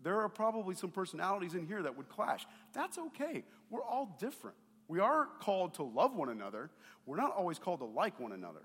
There 0.03 0.21
are 0.21 0.29
probably 0.29 0.75
some 0.75 0.91
personalities 0.91 1.55
in 1.55 1.67
here 1.67 1.83
that 1.83 1.97
would 1.97 2.09
clash. 2.09 2.47
That's 2.73 2.99
okay. 2.99 3.45
We're 3.71 3.85
all 3.85 4.17
different. 4.19 4.57
We 4.89 4.99
are 4.99 5.29
called 5.41 5.75
to 5.75 5.85
love 5.85 6.15
one 6.15 6.31
another. 6.31 6.71
We're 7.07 7.17
not 7.17 7.35
always 7.37 7.61
called 7.61 7.79
to 7.79 7.87
like 7.87 8.19
one 8.19 8.33
another. 8.33 8.63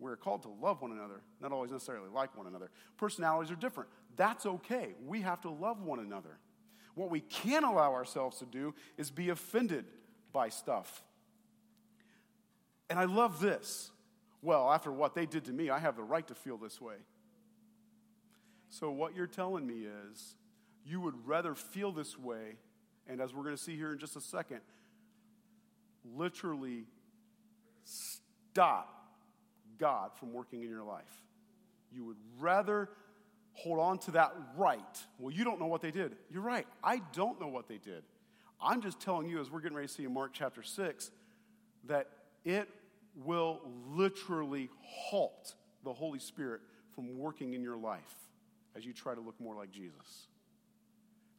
We're 0.00 0.16
called 0.16 0.42
to 0.42 0.48
love 0.48 0.80
one 0.80 0.92
another, 0.92 1.20
not 1.40 1.52
always 1.52 1.70
necessarily 1.70 2.08
like 2.08 2.36
one 2.36 2.46
another. 2.46 2.70
Personalities 2.96 3.52
are 3.52 3.56
different. 3.56 3.90
That's 4.16 4.46
okay. 4.46 4.94
We 5.06 5.20
have 5.20 5.42
to 5.42 5.50
love 5.50 5.82
one 5.82 6.00
another. 6.00 6.38
What 6.94 7.10
we 7.10 7.20
can't 7.20 7.66
allow 7.66 7.92
ourselves 7.92 8.38
to 8.38 8.46
do 8.46 8.74
is 8.96 9.10
be 9.10 9.28
offended 9.28 9.84
by 10.32 10.48
stuff. 10.48 11.02
And 12.88 12.98
I 12.98 13.04
love 13.04 13.40
this. 13.40 13.90
Well, 14.42 14.72
after 14.72 14.90
what 14.90 15.14
they 15.14 15.26
did 15.26 15.44
to 15.44 15.52
me, 15.52 15.68
I 15.68 15.78
have 15.78 15.96
the 15.96 16.02
right 16.02 16.26
to 16.28 16.34
feel 16.34 16.56
this 16.56 16.80
way. 16.80 16.96
So, 18.70 18.90
what 18.90 19.14
you're 19.14 19.26
telling 19.26 19.66
me 19.66 19.86
is 20.10 20.34
you 20.84 21.00
would 21.00 21.26
rather 21.26 21.54
feel 21.54 21.92
this 21.92 22.18
way, 22.18 22.56
and 23.06 23.20
as 23.20 23.34
we're 23.34 23.42
going 23.42 23.56
to 23.56 23.62
see 23.62 23.76
here 23.76 23.92
in 23.92 23.98
just 23.98 24.16
a 24.16 24.20
second, 24.20 24.60
literally 26.04 26.84
stop 27.84 28.99
God 29.80 30.10
from 30.18 30.32
working 30.32 30.62
in 30.62 30.68
your 30.68 30.84
life. 30.84 31.24
You 31.90 32.04
would 32.04 32.18
rather 32.38 32.88
hold 33.54 33.80
on 33.80 33.98
to 33.98 34.12
that 34.12 34.32
right. 34.56 34.80
Well, 35.18 35.34
you 35.34 35.42
don't 35.42 35.58
know 35.58 35.66
what 35.66 35.80
they 35.80 35.90
did. 35.90 36.16
You're 36.30 36.42
right. 36.42 36.66
I 36.84 37.02
don't 37.12 37.40
know 37.40 37.48
what 37.48 37.66
they 37.66 37.78
did. 37.78 38.04
I'm 38.62 38.82
just 38.82 39.00
telling 39.00 39.28
you, 39.28 39.40
as 39.40 39.50
we're 39.50 39.60
getting 39.60 39.76
ready 39.76 39.88
to 39.88 39.92
see 39.92 40.04
in 40.04 40.14
Mark 40.14 40.32
chapter 40.32 40.62
6, 40.62 41.10
that 41.88 42.08
it 42.44 42.68
will 43.16 43.60
literally 43.88 44.68
halt 44.82 45.54
the 45.82 45.92
Holy 45.92 46.18
Spirit 46.18 46.60
from 46.94 47.18
working 47.18 47.54
in 47.54 47.62
your 47.62 47.76
life 47.76 48.14
as 48.76 48.84
you 48.84 48.92
try 48.92 49.14
to 49.14 49.20
look 49.20 49.40
more 49.40 49.56
like 49.56 49.70
Jesus. 49.70 50.28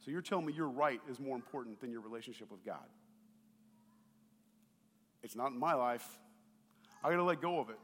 So 0.04 0.10
you're 0.10 0.20
telling 0.20 0.46
me 0.46 0.52
your 0.52 0.68
right 0.68 1.00
is 1.08 1.20
more 1.20 1.36
important 1.36 1.80
than 1.80 1.92
your 1.92 2.00
relationship 2.00 2.50
with 2.50 2.64
God. 2.64 2.84
It's 5.22 5.36
not 5.36 5.52
in 5.52 5.58
my 5.58 5.74
life. 5.74 6.06
I 7.04 7.10
got 7.10 7.16
to 7.16 7.22
let 7.22 7.40
go 7.40 7.60
of 7.60 7.70
it. 7.70 7.78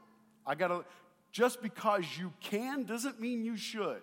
I 0.49 0.55
got 0.55 0.69
to, 0.69 0.83
just 1.31 1.61
because 1.61 2.03
you 2.17 2.33
can 2.41 2.83
doesn't 2.83 3.21
mean 3.21 3.45
you 3.45 3.55
should. 3.55 4.01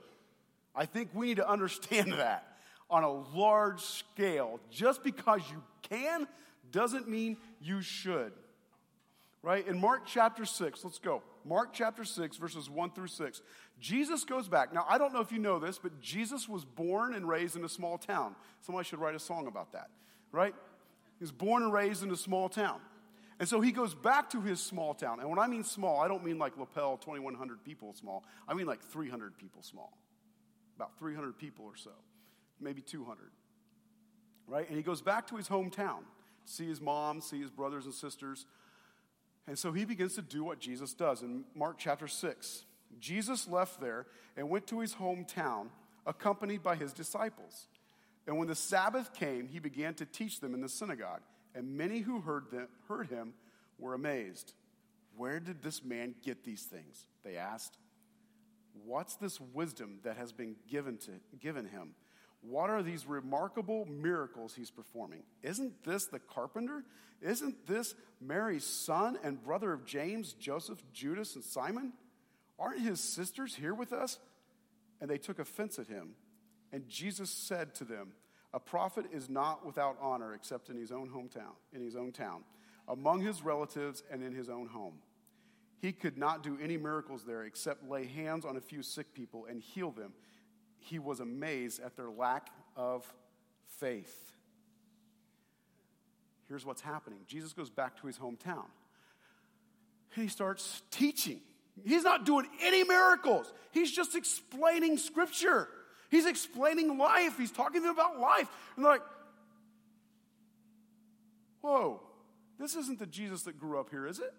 I 0.77 0.87
think 0.87 1.11
we 1.13 1.27
need 1.27 1.39
to 1.39 1.49
understand 1.49 2.13
that 2.19 2.57
on 2.89 3.03
a 3.03 3.11
large 3.37 3.81
scale. 3.81 4.61
Just 4.71 5.03
because 5.03 5.41
you 5.51 5.61
can 5.83 6.29
doesn't 6.71 7.09
mean 7.09 7.37
you 7.61 7.83
should. 7.83 8.33
Right? 9.43 9.67
In 9.67 9.81
Mark 9.81 10.03
chapter 10.07 10.45
6, 10.45 10.85
let's 10.85 11.01
go. 11.01 11.23
Mark 11.45 11.73
chapter 11.73 12.05
6, 12.05 12.37
verses 12.37 12.71
1 12.71 12.91
through 12.91 13.09
6. 13.09 13.43
Jesus 13.81 14.25
goes 14.25 14.49
back. 14.49 14.73
Now, 14.73 14.87
I 14.89 14.99
don't 14.99 15.13
know 15.13 15.21
if 15.21 15.33
you 15.33 15.39
know 15.39 15.59
this, 15.59 15.79
but 15.79 16.01
Jesus 16.01 16.49
was 16.49 16.65
born 16.65 17.13
and 17.15 17.29
raised 17.29 17.57
in 17.57 17.65
a 17.65 17.69
small 17.69 17.99
town. 17.99 18.37
Somebody 18.61 18.89
should 18.89 19.01
write 19.01 19.15
a 19.15 19.21
song 19.21 19.47
about 19.47 19.73
that, 19.73 19.91
right? 20.33 20.55
He 21.19 21.23
was 21.23 21.33
born 21.33 21.65
and 21.65 21.73
raised 21.73 22.03
in 22.03 22.11
a 22.11 22.17
small 22.17 22.49
town. 22.49 22.81
And 23.39 23.49
so 23.49 23.61
he 23.61 23.71
goes 23.71 23.95
back 23.95 24.31
to 24.31 24.41
his 24.41 24.61
small 24.61 24.95
town. 24.95 25.21
And 25.21 25.29
when 25.29 25.39
I 25.39 25.47
mean 25.47 25.63
small, 25.63 26.01
I 26.01 26.09
don't 26.09 26.25
mean 26.25 26.39
like 26.39 26.57
lapel, 26.57 26.97
2,100 26.97 27.65
people 27.65 27.93
small. 27.93 28.25
I 28.49 28.55
mean 28.55 28.67
like 28.67 28.83
300 28.83 29.37
people 29.37 29.63
small. 29.63 29.97
About 30.77 30.99
300 30.99 31.39
people 31.39 31.65
or 31.67 31.77
so, 31.77 31.93
maybe 32.61 32.81
200. 32.81 33.31
Right? 34.47 34.67
And 34.69 34.77
he 34.77 34.83
goes 34.83 35.03
back 35.03 35.27
to 35.29 35.37
his 35.37 35.49
hometown 35.49 36.01
to 36.47 36.53
see 36.53 36.67
his 36.67 36.81
mom, 36.81 37.21
see 37.21 37.41
his 37.41 37.51
brothers 37.51 37.85
and 37.85 37.95
sisters. 37.95 38.47
And 39.47 39.59
so 39.59 39.73
he 39.73 39.85
begins 39.85 40.15
to 40.15 40.23
do 40.23 40.43
what 40.45 40.59
Jesus 40.59 40.95
does 40.95 41.23
in 41.23 41.45
Mark 41.55 41.77
chapter 41.79 42.09
6. 42.09 42.65
Jesus 43.01 43.49
left 43.49 43.81
there 43.81 44.07
and 44.37 44.49
went 44.49 44.67
to 44.69 44.81
his 44.81 44.95
hometown, 44.95 45.69
accompanied 46.07 46.63
by 46.63 46.77
his 46.77 46.93
disciples. 46.93 47.69
And 48.27 48.39
when 48.39 48.49
the 48.49 48.55
Sabbath 48.55 49.13
came, 49.13 49.49
he 49.49 49.59
began 49.59 49.95
to 49.95 50.07
teach 50.07 50.41
them 50.41 50.55
in 50.55 50.61
the 50.61 50.69
synagogue 50.69 51.21
and 51.57 51.77
many 51.77 52.01
who 52.01 52.21
heard, 52.21 52.51
them, 52.53 52.69
heard 52.87 53.09
him 53.09 53.33
were 53.79 53.95
amazed. 53.95 54.53
Where 55.17 55.41
did 55.41 55.63
this 55.63 55.83
man 55.83 56.15
get 56.23 56.45
these 56.45 56.65
things? 56.65 57.07
They 57.25 57.37
asked. 57.37 57.79
What's 58.85 59.17
this 59.17 59.41
wisdom 59.41 60.01
that 60.05 60.19
has 60.19 60.33
been 60.33 60.57
given, 60.71 60.99
to, 60.99 61.13
given 61.41 61.67
him? 61.67 61.95
What 62.43 62.69
are 62.69 62.83
these 62.83 63.07
remarkable 63.07 63.87
miracles 63.87 64.55
he's 64.55 64.71
performing? 64.71 65.23
Isn't 65.43 65.83
this 65.85 66.05
the 66.07 66.19
carpenter? 66.19 66.85
Isn't 67.23 67.67
this 67.67 67.95
Mary's 68.21 68.67
son 68.67 69.19
and 69.25 69.43
brother 69.43 69.73
of 69.73 69.87
James, 69.87 70.35
Joseph, 70.35 70.83
Judas, 70.93 71.35
and 71.35 71.43
Simon? 71.43 71.95
Aren't 72.59 72.83
his 72.83 73.01
sisters 73.01 73.55
here 73.55 73.75
with 73.75 73.93
us? 73.93 74.19
And 75.01 75.11
they 75.11 75.19
took 75.19 75.39
offense 75.39 75.79
at 75.79 75.89
him. 75.89 76.15
And 76.71 76.89
Jesus 76.89 77.31
said 77.31 77.75
to 77.77 77.85
them, 77.85 78.13
a 78.57 78.59
prophet 78.59 79.05
is 79.13 79.29
not 79.29 79.67
without 79.67 79.99
honor 80.01 80.33
except 80.33 80.71
in 80.71 80.79
his 80.79 80.91
own 80.91 81.11
hometown, 81.11 81.53
in 81.75 81.83
his 81.83 81.95
own 81.95 82.11
town, 82.11 82.43
among 82.89 83.21
his 83.21 83.43
relatives 83.43 84.03
and 84.11 84.23
in 84.23 84.35
his 84.35 84.49
own 84.49 84.67
home. 84.67 84.95
He 85.79 85.93
could 85.93 86.17
not 86.17 86.43
do 86.43 86.57
any 86.63 86.79
miracles 86.79 87.23
there 87.27 87.45
except 87.45 87.87
lay 87.87 88.07
hands 88.07 88.47
on 88.47 88.57
a 88.57 88.61
few 88.63 88.83
sick 88.83 89.13
people 89.13 89.45
and 89.45 89.61
heal 89.61 89.91
them. 89.91 90.15
He 90.79 90.99
was 90.99 91.21
amazed 91.21 91.83
at 91.83 91.97
their 91.99 92.09
lack 92.09 92.49
of 92.77 93.05
faith. 93.79 94.33
Here's 96.49 96.65
what's 96.65 96.81
happening 96.81 97.19
Jesus 97.27 97.53
goes 97.53 97.69
back 97.69 98.01
to 98.01 98.07
his 98.07 98.17
hometown 98.19 98.65
he 100.15 100.29
starts 100.29 100.81
teaching. 100.91 101.41
He's 101.85 102.05
not 102.05 102.25
doing 102.25 102.47
any 102.63 102.85
miracles, 102.85 103.53
he's 103.73 103.93
just 103.93 104.17
explaining 104.17 104.97
scripture. 104.97 105.69
He's 106.17 106.25
explaining 106.25 106.97
life. 106.97 107.37
He's 107.37 107.51
talking 107.51 107.83
to 107.83 107.89
them 107.89 107.95
about 107.95 108.19
life. 108.19 108.49
And 108.75 108.83
they're 108.83 108.93
like, 108.93 109.03
whoa, 111.61 112.01
this 112.59 112.75
isn't 112.75 112.99
the 112.99 113.05
Jesus 113.05 113.43
that 113.43 113.61
grew 113.61 113.79
up 113.79 113.91
here, 113.91 114.07
is 114.07 114.19
it? 114.19 114.33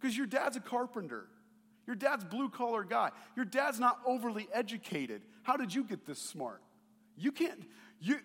Because 0.00 0.16
your 0.16 0.26
dad's 0.26 0.56
a 0.56 0.60
carpenter. 0.60 1.26
Your 1.86 1.96
dad's 1.96 2.24
blue 2.24 2.48
collar 2.48 2.82
guy. 2.82 3.10
Your 3.36 3.44
dad's 3.44 3.78
not 3.78 3.98
overly 4.06 4.48
educated. 4.54 5.20
How 5.42 5.58
did 5.58 5.74
you 5.74 5.84
get 5.84 6.06
this 6.06 6.18
smart? 6.18 6.62
You 7.18 7.30
can't, 7.30 7.60
you, 8.00 8.18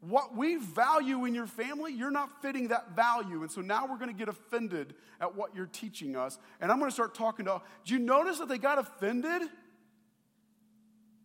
what 0.00 0.36
we 0.36 0.54
value 0.54 1.24
in 1.24 1.34
your 1.34 1.48
family, 1.48 1.92
you're 1.92 2.12
not 2.12 2.40
fitting 2.40 2.68
that 2.68 2.94
value. 2.94 3.42
And 3.42 3.50
so 3.50 3.62
now 3.62 3.88
we're 3.88 3.98
going 3.98 4.12
to 4.12 4.16
get 4.16 4.28
offended 4.28 4.94
at 5.20 5.34
what 5.34 5.56
you're 5.56 5.66
teaching 5.66 6.14
us. 6.14 6.38
And 6.60 6.70
I'm 6.70 6.78
going 6.78 6.90
to 6.90 6.94
start 6.94 7.16
talking 7.16 7.46
to, 7.46 7.62
do 7.84 7.94
you 7.94 7.98
notice 7.98 8.38
that 8.38 8.48
they 8.48 8.58
got 8.58 8.78
offended? 8.78 9.42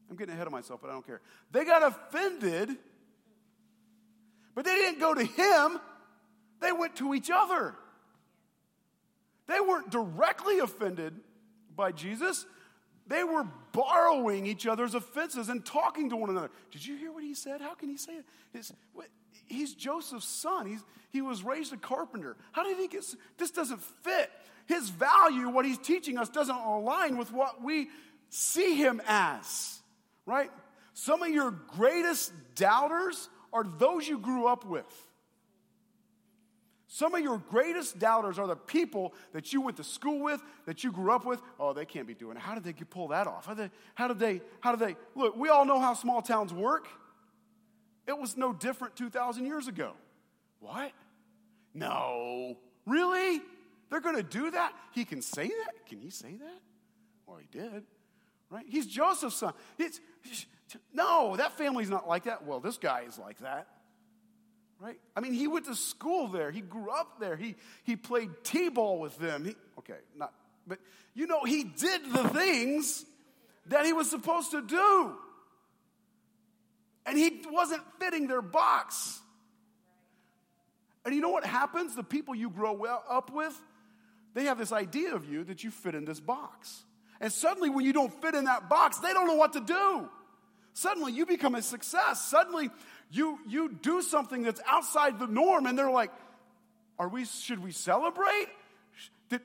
I'm 0.09 0.15
getting 0.15 0.33
ahead 0.33 0.47
of 0.47 0.53
myself, 0.53 0.81
but 0.81 0.89
I 0.89 0.93
don't 0.93 1.05
care. 1.05 1.21
They 1.51 1.65
got 1.65 1.83
offended, 1.83 2.69
but 4.55 4.65
they 4.65 4.75
didn't 4.75 4.99
go 4.99 5.13
to 5.13 5.23
him, 5.23 5.79
they 6.61 6.71
went 6.71 6.95
to 6.97 7.13
each 7.13 7.29
other. 7.33 7.75
They 9.47 9.59
weren't 9.59 9.89
directly 9.89 10.59
offended 10.59 11.15
by 11.75 11.91
Jesus. 11.91 12.45
They 13.07 13.23
were 13.23 13.47
borrowing 13.71 14.45
each 14.45 14.67
other's 14.67 14.93
offenses 14.93 15.49
and 15.49 15.65
talking 15.65 16.11
to 16.11 16.15
one 16.15 16.29
another. 16.29 16.51
Did 16.71 16.85
you 16.85 16.95
hear 16.97 17.11
what 17.11 17.23
he 17.23 17.33
said? 17.33 17.59
How 17.59 17.73
can 17.73 17.89
he 17.89 17.97
say 17.97 18.13
it? 18.13 18.71
He's 19.47 19.73
Joseph's 19.73 20.27
son. 20.27 20.67
He's, 20.67 20.83
he 21.09 21.21
was 21.21 21.43
raised 21.43 21.73
a 21.73 21.77
carpenter. 21.77 22.37
How 22.51 22.67
you 22.67 22.75
think 22.75 22.93
it's, 22.93 23.15
this 23.37 23.49
doesn't 23.49 23.81
fit? 23.81 24.29
His 24.67 24.89
value, 24.89 25.49
what 25.49 25.65
he's 25.65 25.79
teaching 25.79 26.19
us, 26.19 26.29
doesn't 26.29 26.55
align 26.55 27.17
with 27.17 27.31
what 27.31 27.63
we 27.63 27.87
see 28.29 28.75
him 28.75 29.01
as 29.07 29.78
right? 30.29 30.51
Some 30.93 31.23
of 31.23 31.29
your 31.29 31.51
greatest 31.51 32.31
doubters 32.55 33.29
are 33.51 33.63
those 33.63 34.07
you 34.07 34.19
grew 34.19 34.47
up 34.47 34.63
with. 34.65 34.85
Some 36.87 37.13
of 37.13 37.21
your 37.21 37.37
greatest 37.37 37.99
doubters 37.99 38.39
are 38.39 38.47
the 38.47 38.55
people 38.55 39.13
that 39.33 39.53
you 39.53 39.61
went 39.61 39.77
to 39.77 39.83
school 39.83 40.21
with, 40.23 40.41
that 40.65 40.83
you 40.83 40.91
grew 40.91 41.11
up 41.11 41.25
with. 41.25 41.41
Oh, 41.59 41.73
they 41.73 41.85
can't 41.85 42.07
be 42.07 42.15
doing 42.15 42.37
it. 42.37 42.41
How 42.41 42.55
did 42.55 42.63
they 42.63 42.73
pull 42.73 43.09
that 43.09 43.27
off? 43.27 43.45
How 43.45 43.53
did 43.53 43.69
they, 43.69 43.75
how 43.95 44.07
did 44.07 44.19
they, 44.19 44.41
how 44.59 44.75
did 44.75 44.79
they, 44.87 44.95
look, 45.15 45.35
we 45.35 45.49
all 45.49 45.65
know 45.65 45.79
how 45.79 45.93
small 45.93 46.21
towns 46.21 46.53
work. 46.53 46.87
It 48.07 48.17
was 48.17 48.37
no 48.37 48.53
different 48.53 48.95
2,000 48.95 49.45
years 49.45 49.67
ago. 49.67 49.93
What? 50.59 50.91
No. 51.73 52.57
Really? 52.87 53.41
They're 53.89 54.01
going 54.01 54.15
to 54.15 54.23
do 54.23 54.51
that? 54.51 54.73
He 54.91 55.05
can 55.05 55.21
say 55.21 55.47
that? 55.47 55.85
Can 55.87 55.99
he 55.99 56.09
say 56.09 56.35
that? 56.37 56.59
Well, 57.27 57.37
he 57.37 57.47
did 57.51 57.83
right? 58.49 58.65
He's 58.67 58.85
Joseph's 58.87 59.35
son. 59.35 59.53
It's, 59.77 59.99
no, 60.93 61.35
that 61.37 61.57
family's 61.57 61.89
not 61.89 62.07
like 62.07 62.25
that. 62.25 62.45
Well, 62.45 62.59
this 62.59 62.77
guy 62.77 63.03
is 63.07 63.17
like 63.17 63.39
that, 63.39 63.67
right? 64.79 64.99
I 65.15 65.19
mean, 65.19 65.33
he 65.33 65.47
went 65.47 65.65
to 65.65 65.75
school 65.75 66.27
there. 66.27 66.51
He 66.51 66.61
grew 66.61 66.89
up 66.89 67.19
there. 67.19 67.35
He, 67.35 67.55
he 67.83 67.95
played 67.95 68.29
t-ball 68.43 68.99
with 68.99 69.17
them. 69.17 69.45
He, 69.45 69.55
okay, 69.79 69.99
not, 70.15 70.33
but 70.67 70.79
you 71.13 71.27
know, 71.27 71.43
he 71.43 71.63
did 71.63 72.11
the 72.11 72.29
things 72.29 73.05
that 73.67 73.85
he 73.85 73.93
was 73.93 74.09
supposed 74.09 74.51
to 74.51 74.61
do. 74.61 75.15
And 77.05 77.17
he 77.17 77.41
wasn't 77.49 77.81
fitting 77.99 78.27
their 78.27 78.41
box. 78.41 79.19
And 81.05 81.15
you 81.15 81.21
know 81.21 81.29
what 81.29 81.45
happens? 81.45 81.95
The 81.95 82.03
people 82.03 82.35
you 82.35 82.49
grow 82.49 82.83
up 82.83 83.31
with, 83.33 83.59
they 84.35 84.43
have 84.43 84.59
this 84.59 84.71
idea 84.71 85.15
of 85.15 85.25
you 85.27 85.43
that 85.45 85.63
you 85.63 85.71
fit 85.71 85.95
in 85.95 86.05
this 86.05 86.19
box. 86.19 86.83
And 87.21 87.31
suddenly, 87.31 87.69
when 87.69 87.85
you 87.85 87.93
don't 87.93 88.13
fit 88.21 88.35
in 88.35 88.45
that 88.45 88.69
box, 88.69 88.99
they 88.99 89.13
don't 89.13 89.27
know 89.27 89.35
what 89.35 89.53
to 89.53 89.59
do. 89.59 90.09
Suddenly, 90.73 91.11
you 91.11 91.25
become 91.25 91.55
a 91.55 91.61
success. 91.61 92.25
Suddenly, 92.25 92.69
you, 93.11 93.39
you 93.47 93.77
do 93.81 94.01
something 94.01 94.43
that's 94.43 94.61
outside 94.65 95.19
the 95.19 95.27
norm, 95.27 95.65
and 95.65 95.77
they're 95.77 95.91
like, 95.91 96.11
Are 96.97 97.09
we, 97.09 97.25
should 97.25 97.61
we 97.61 97.71
celebrate? 97.71 98.47
Did, 99.29 99.41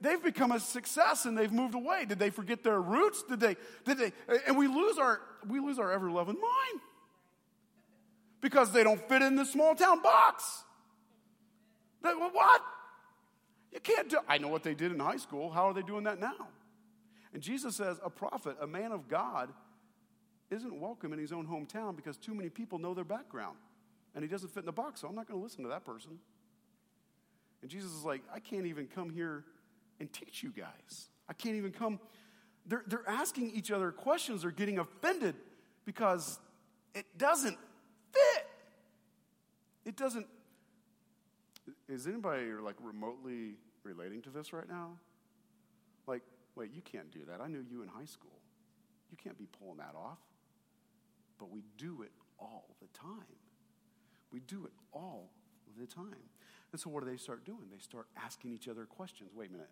they've 0.00 0.22
become 0.22 0.52
a 0.52 0.60
success 0.60 1.24
and 1.26 1.36
they've 1.36 1.52
moved 1.52 1.74
away. 1.74 2.04
Did 2.06 2.18
they 2.18 2.30
forget 2.30 2.62
their 2.62 2.80
roots? 2.80 3.22
Did 3.28 3.40
they, 3.40 3.56
did 3.84 3.98
they, 3.98 4.12
and 4.46 4.56
we 4.56 4.68
lose 4.68 4.98
our, 4.98 5.20
we 5.46 5.60
lose 5.60 5.78
our 5.78 5.92
ever 5.92 6.10
loving 6.10 6.40
mind 6.40 6.80
because 8.40 8.72
they 8.72 8.84
don't 8.84 9.00
fit 9.08 9.22
in 9.22 9.36
the 9.36 9.44
small 9.44 9.74
town 9.74 10.02
box. 10.02 10.64
They, 12.02 12.10
what? 12.10 12.62
You 13.72 13.80
can't 13.80 14.08
do, 14.08 14.18
I 14.28 14.38
know 14.38 14.48
what 14.48 14.62
they 14.62 14.74
did 14.74 14.92
in 14.92 15.00
high 15.00 15.16
school. 15.16 15.50
How 15.50 15.68
are 15.68 15.74
they 15.74 15.82
doing 15.82 16.04
that 16.04 16.20
now? 16.20 16.48
And 17.36 17.42
Jesus 17.42 17.76
says, 17.76 18.00
a 18.02 18.08
prophet, 18.08 18.56
a 18.62 18.66
man 18.66 18.92
of 18.92 19.08
God, 19.08 19.52
isn't 20.50 20.80
welcome 20.80 21.12
in 21.12 21.18
his 21.18 21.32
own 21.32 21.46
hometown 21.46 21.94
because 21.94 22.16
too 22.16 22.34
many 22.34 22.48
people 22.48 22.78
know 22.78 22.94
their 22.94 23.04
background 23.04 23.58
and 24.14 24.24
he 24.24 24.28
doesn't 24.30 24.54
fit 24.54 24.60
in 24.60 24.64
the 24.64 24.72
box, 24.72 25.02
so 25.02 25.08
I'm 25.08 25.14
not 25.14 25.28
going 25.28 25.38
to 25.38 25.44
listen 25.44 25.62
to 25.64 25.68
that 25.68 25.84
person. 25.84 26.12
And 27.60 27.70
Jesus 27.70 27.92
is 27.92 28.04
like, 28.04 28.22
I 28.34 28.40
can't 28.40 28.64
even 28.64 28.86
come 28.86 29.10
here 29.10 29.44
and 30.00 30.10
teach 30.10 30.42
you 30.42 30.50
guys. 30.50 31.10
I 31.28 31.34
can't 31.34 31.56
even 31.56 31.72
come. 31.72 32.00
They're, 32.64 32.84
they're 32.86 33.06
asking 33.06 33.50
each 33.50 33.70
other 33.70 33.90
questions, 33.90 34.40
they're 34.40 34.50
getting 34.50 34.78
offended 34.78 35.34
because 35.84 36.38
it 36.94 37.04
doesn't 37.18 37.58
fit. 38.14 38.46
It 39.84 39.94
doesn't. 39.94 40.26
Is 41.86 42.06
anybody 42.06 42.46
like 42.52 42.76
remotely 42.80 43.56
relating 43.82 44.22
to 44.22 44.30
this 44.30 44.54
right 44.54 44.66
now? 44.70 44.92
Like, 46.06 46.22
Wait, 46.56 46.70
you 46.74 46.82
can't 46.82 47.12
do 47.12 47.20
that. 47.28 47.40
I 47.40 47.46
knew 47.46 47.64
you 47.70 47.82
in 47.82 47.88
high 47.88 48.06
school. 48.06 48.40
You 49.10 49.16
can't 49.22 49.38
be 49.38 49.46
pulling 49.46 49.76
that 49.76 49.94
off. 49.94 50.18
But 51.38 51.50
we 51.50 51.62
do 51.76 52.02
it 52.02 52.12
all 52.38 52.76
the 52.80 52.88
time. 52.98 53.36
We 54.32 54.40
do 54.40 54.64
it 54.64 54.72
all 54.92 55.30
the 55.78 55.86
time. 55.86 56.30
And 56.72 56.80
so 56.80 56.90
what 56.90 57.04
do 57.04 57.10
they 57.10 57.18
start 57.18 57.44
doing? 57.44 57.68
They 57.70 57.78
start 57.78 58.06
asking 58.16 58.52
each 58.52 58.68
other 58.68 58.86
questions. 58.86 59.30
Wait 59.34 59.50
a 59.50 59.52
minute. 59.52 59.68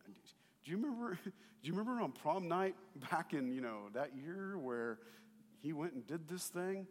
Do 0.65 0.71
you 0.71 0.77
remember 0.77 1.19
do 1.25 1.31
you 1.63 1.73
remember 1.73 2.03
on 2.03 2.13
prom 2.13 2.49
night 2.49 2.77
back 3.11 3.33
in, 3.33 3.51
you 3.53 3.61
know, 3.61 3.89
that 3.95 4.11
year 4.15 4.59
where 4.59 4.99
he 5.61 5.73
went 5.73 5.95
and 5.95 6.07
did 6.07 6.29
this 6.29 6.49
thing? 6.49 6.87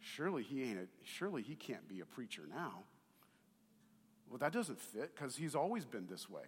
Surely 0.00 0.42
he 0.42 0.62
ain't 0.62 0.78
a, 0.78 0.86
surely 1.02 1.42
he 1.42 1.54
can't 1.54 1.86
be 1.88 2.00
a 2.00 2.06
preacher 2.06 2.42
now. 2.48 2.84
Well, 4.28 4.38
that 4.38 4.52
doesn't 4.52 4.80
fit 4.80 5.14
because 5.14 5.36
he's 5.36 5.54
always 5.54 5.84
been 5.84 6.06
this 6.06 6.28
way. 6.28 6.42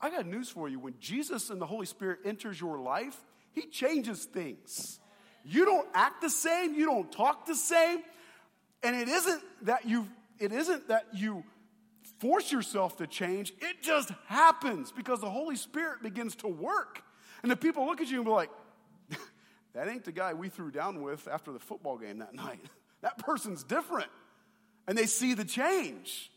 I 0.00 0.10
got 0.10 0.26
news 0.26 0.48
for 0.48 0.68
you. 0.68 0.78
When 0.78 0.94
Jesus 1.00 1.50
and 1.50 1.60
the 1.60 1.66
Holy 1.66 1.86
Spirit 1.86 2.20
enters 2.24 2.60
your 2.60 2.78
life, 2.78 3.16
he 3.52 3.66
changes 3.66 4.24
things. 4.24 5.00
You 5.44 5.64
don't 5.64 5.88
act 5.94 6.20
the 6.20 6.30
same, 6.30 6.74
you 6.74 6.86
don't 6.86 7.10
talk 7.10 7.46
the 7.46 7.54
same, 7.54 8.00
and 8.82 8.94
it 8.94 9.08
isn't 9.08 9.42
that 9.62 9.86
you 9.86 10.06
it 10.38 10.52
isn't 10.52 10.88
that 10.88 11.06
you 11.12 11.42
force 12.20 12.52
yourself 12.52 12.96
to 12.98 13.06
change. 13.06 13.52
It 13.60 13.82
just 13.82 14.10
happens 14.26 14.92
because 14.92 15.20
the 15.20 15.30
Holy 15.30 15.56
Spirit 15.56 16.02
begins 16.02 16.36
to 16.36 16.48
work. 16.48 17.02
And 17.42 17.50
the 17.50 17.56
people 17.56 17.86
look 17.86 18.00
at 18.00 18.08
you 18.08 18.16
and 18.18 18.24
be 18.24 18.30
like, 18.30 18.50
that 19.74 19.88
ain't 19.88 20.04
the 20.04 20.12
guy 20.12 20.34
we 20.34 20.48
threw 20.48 20.70
down 20.70 21.02
with 21.02 21.28
after 21.28 21.52
the 21.52 21.58
football 21.58 21.98
game 21.98 22.18
that 22.18 22.34
night. 22.34 22.60
That 23.00 23.16
person's 23.18 23.62
different. 23.62 24.08
And 24.88 24.98
they 24.98 25.06
see 25.06 25.34
the 25.34 25.44
change. 25.44 26.32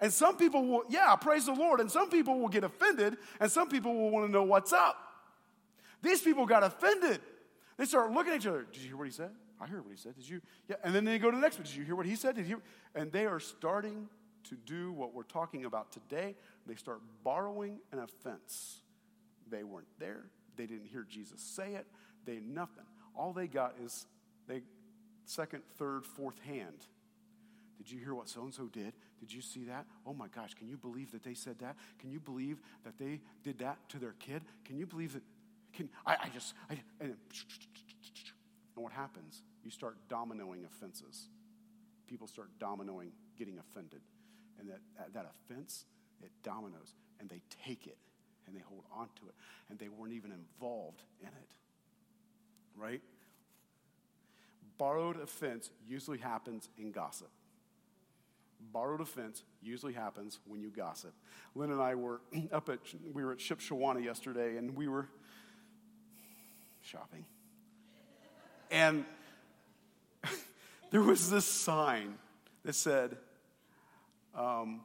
And 0.00 0.12
some 0.12 0.36
people 0.36 0.66
will, 0.66 0.84
yeah, 0.88 1.14
praise 1.16 1.46
the 1.46 1.52
Lord. 1.52 1.80
And 1.80 1.90
some 1.90 2.08
people 2.08 2.38
will 2.40 2.48
get 2.48 2.64
offended, 2.64 3.18
and 3.38 3.50
some 3.50 3.68
people 3.68 3.94
will 3.94 4.10
want 4.10 4.26
to 4.26 4.32
know 4.32 4.42
what's 4.42 4.72
up. 4.72 4.96
These 6.02 6.22
people 6.22 6.46
got 6.46 6.62
offended. 6.62 7.20
They 7.76 7.84
start 7.84 8.10
looking 8.10 8.32
at 8.32 8.40
each 8.40 8.46
other. 8.46 8.66
Did 8.72 8.82
you 8.82 8.88
hear 8.88 8.96
what 8.96 9.06
he 9.06 9.12
said? 9.12 9.30
I 9.60 9.66
heard 9.66 9.84
what 9.84 9.90
he 9.90 9.98
said. 9.98 10.14
Did 10.14 10.28
you? 10.28 10.40
Yeah. 10.68 10.76
And 10.82 10.94
then 10.94 11.04
they 11.04 11.18
go 11.18 11.30
to 11.30 11.36
the 11.36 11.42
next 11.42 11.56
one. 11.56 11.64
Did 11.64 11.74
you 11.74 11.84
hear 11.84 11.94
what 11.96 12.06
he 12.06 12.16
said? 12.16 12.34
Did 12.34 12.46
you? 12.46 12.62
And 12.94 13.12
they 13.12 13.26
are 13.26 13.40
starting 13.40 14.08
to 14.44 14.56
do 14.56 14.92
what 14.92 15.14
we're 15.14 15.22
talking 15.22 15.66
about 15.66 15.92
today. 15.92 16.34
They 16.66 16.76
start 16.76 17.00
borrowing 17.22 17.78
an 17.92 17.98
offense. 17.98 18.80
They 19.50 19.64
weren't 19.64 19.88
there. 19.98 20.24
They 20.56 20.66
didn't 20.66 20.86
hear 20.86 21.06
Jesus 21.08 21.42
say 21.42 21.74
it. 21.74 21.86
They 22.24 22.38
nothing. 22.40 22.84
All 23.14 23.32
they 23.32 23.46
got 23.46 23.74
is 23.84 24.06
they 24.46 24.62
second, 25.26 25.62
third, 25.78 26.06
fourth 26.06 26.38
hand. 26.40 26.86
Did 27.76 27.90
you 27.90 27.98
hear 27.98 28.14
what 28.14 28.28
so 28.28 28.42
and 28.42 28.54
so 28.54 28.64
did? 28.64 28.94
Did 29.20 29.32
you 29.32 29.42
see 29.42 29.64
that? 29.64 29.84
Oh 30.06 30.14
my 30.14 30.28
gosh, 30.28 30.54
can 30.54 30.66
you 30.66 30.78
believe 30.78 31.12
that 31.12 31.22
they 31.22 31.34
said 31.34 31.58
that? 31.58 31.76
Can 31.98 32.10
you 32.10 32.18
believe 32.18 32.58
that 32.84 32.98
they 32.98 33.20
did 33.44 33.58
that 33.58 33.76
to 33.90 33.98
their 33.98 34.14
kid? 34.18 34.42
Can 34.64 34.78
you 34.78 34.86
believe 34.86 35.12
that? 35.12 35.22
Can, 35.74 35.90
I, 36.06 36.16
I 36.24 36.28
just, 36.32 36.54
I, 36.70 36.80
and, 37.00 37.14
and 38.74 38.82
what 38.82 38.92
happens? 38.92 39.42
You 39.62 39.70
start 39.70 39.96
dominoing 40.08 40.64
offenses. 40.64 41.28
People 42.08 42.26
start 42.26 42.48
dominoing, 42.58 43.10
getting 43.38 43.58
offended. 43.58 44.00
And 44.58 44.68
that, 44.70 45.12
that 45.12 45.30
offense, 45.30 45.84
it 46.22 46.30
dominoes, 46.42 46.94
and 47.20 47.28
they 47.28 47.42
take 47.64 47.86
it 47.86 47.98
and 48.46 48.56
they 48.56 48.62
hold 48.62 48.84
on 48.92 49.06
to 49.16 49.28
it, 49.28 49.34
and 49.68 49.78
they 49.78 49.88
weren't 49.88 50.14
even 50.14 50.32
involved 50.32 51.02
in 51.20 51.28
it. 51.28 51.54
Right? 52.74 53.02
Borrowed 54.78 55.20
offense 55.20 55.70
usually 55.86 56.18
happens 56.18 56.68
in 56.78 56.90
gossip 56.90 57.30
borrowed 58.72 59.00
offense 59.00 59.42
usually 59.62 59.92
happens 59.92 60.38
when 60.46 60.60
you 60.60 60.70
gossip. 60.70 61.12
Lynn 61.54 61.70
and 61.70 61.80
I 61.80 61.94
were 61.94 62.20
up 62.52 62.68
at, 62.68 62.78
we 63.12 63.24
were 63.24 63.32
at 63.32 63.38
Shipshewana 63.38 64.02
yesterday 64.02 64.56
and 64.56 64.76
we 64.76 64.88
were 64.88 65.08
shopping. 66.82 67.24
And 68.70 69.04
there 70.90 71.02
was 71.02 71.30
this 71.30 71.44
sign 71.44 72.14
that 72.64 72.74
said, 72.74 73.16
um, 74.34 74.82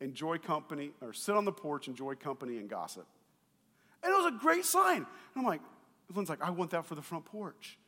enjoy 0.00 0.38
company, 0.38 0.90
or 1.00 1.12
sit 1.12 1.34
on 1.34 1.44
the 1.44 1.52
porch, 1.52 1.88
enjoy 1.88 2.14
company, 2.14 2.58
and 2.58 2.68
gossip. 2.68 3.06
And 4.02 4.12
it 4.12 4.16
was 4.16 4.32
a 4.32 4.36
great 4.38 4.64
sign. 4.64 4.96
And 4.96 5.06
I'm 5.36 5.44
like, 5.44 5.60
Lynn's 6.14 6.28
like, 6.28 6.42
I 6.42 6.50
want 6.50 6.70
that 6.70 6.86
for 6.86 6.94
the 6.94 7.02
front 7.02 7.24
porch. 7.24 7.78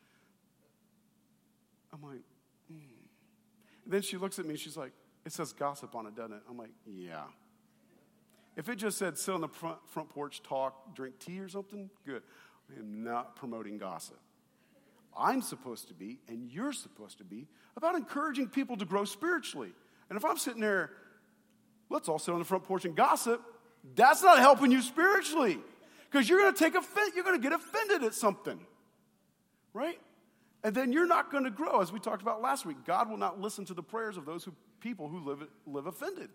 I'm 1.92 2.02
like, 2.02 2.20
then 3.90 4.02
she 4.02 4.16
looks 4.16 4.38
at 4.38 4.44
me, 4.44 4.50
and 4.50 4.58
she's 4.58 4.76
like, 4.76 4.92
It 5.24 5.32
says 5.32 5.52
gossip 5.52 5.94
on 5.94 6.06
it, 6.06 6.14
doesn't 6.14 6.32
it? 6.32 6.42
I'm 6.48 6.56
like, 6.56 6.72
Yeah. 6.86 7.24
If 8.56 8.68
it 8.68 8.76
just 8.76 8.98
said 8.98 9.16
sit 9.16 9.34
on 9.34 9.40
the 9.40 9.48
front, 9.48 9.78
front 9.88 10.08
porch, 10.08 10.42
talk, 10.42 10.94
drink 10.94 11.18
tea 11.18 11.40
or 11.40 11.48
something, 11.48 11.88
good. 12.04 12.22
I 12.70 12.78
am 12.78 13.02
not 13.02 13.36
promoting 13.36 13.78
gossip. 13.78 14.18
I'm 15.16 15.42
supposed 15.42 15.88
to 15.88 15.94
be, 15.94 16.18
and 16.28 16.50
you're 16.50 16.72
supposed 16.72 17.18
to 17.18 17.24
be, 17.24 17.46
about 17.76 17.94
encouraging 17.96 18.48
people 18.48 18.76
to 18.76 18.84
grow 18.84 19.04
spiritually. 19.04 19.72
And 20.08 20.16
if 20.16 20.24
I'm 20.24 20.36
sitting 20.36 20.60
there, 20.60 20.90
let's 21.88 22.08
all 22.08 22.18
sit 22.18 22.32
on 22.32 22.38
the 22.38 22.44
front 22.44 22.64
porch 22.64 22.84
and 22.84 22.94
gossip, 22.94 23.42
that's 23.94 24.22
not 24.22 24.38
helping 24.38 24.70
you 24.70 24.82
spiritually. 24.82 25.58
Because 26.10 26.28
you're 26.28 26.50
to 26.50 26.56
take 26.56 26.74
offense, 26.74 27.12
you're 27.14 27.24
to 27.24 27.38
get 27.38 27.52
offended 27.52 28.02
at 28.02 28.14
something. 28.14 28.60
Right? 29.72 30.00
And 30.62 30.74
then 30.74 30.92
you're 30.92 31.06
not 31.06 31.30
going 31.30 31.44
to 31.44 31.50
grow. 31.50 31.80
As 31.80 31.92
we 31.92 31.98
talked 31.98 32.22
about 32.22 32.42
last 32.42 32.66
week, 32.66 32.84
God 32.84 33.08
will 33.08 33.16
not 33.16 33.40
listen 33.40 33.64
to 33.66 33.74
the 33.74 33.82
prayers 33.82 34.16
of 34.16 34.26
those 34.26 34.44
who, 34.44 34.52
people 34.80 35.08
who 35.08 35.20
live, 35.20 35.46
live 35.66 35.86
offended. 35.86 36.28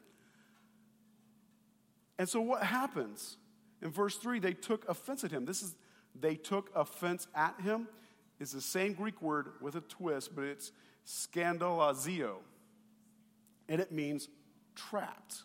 And 2.17 2.27
so 2.27 2.41
what 2.41 2.63
happens? 2.63 3.37
In 3.81 3.91
verse 3.91 4.15
3, 4.17 4.39
they 4.39 4.53
took 4.53 4.87
offense 4.89 5.23
at 5.23 5.31
him. 5.31 5.45
This 5.45 5.61
is, 5.61 5.75
they 6.19 6.35
took 6.35 6.71
offense 6.73 7.27
at 7.35 7.59
him. 7.61 7.87
It's 8.39 8.51
the 8.51 8.61
same 8.61 8.93
Greek 8.93 9.21
word 9.21 9.49
with 9.61 9.75
a 9.75 9.81
twist, 9.81 10.35
but 10.35 10.43
it's 10.43 10.71
scandalizio. 11.05 12.37
And 13.69 13.79
it 13.79 13.91
means 13.91 14.27
trapped. 14.75 15.43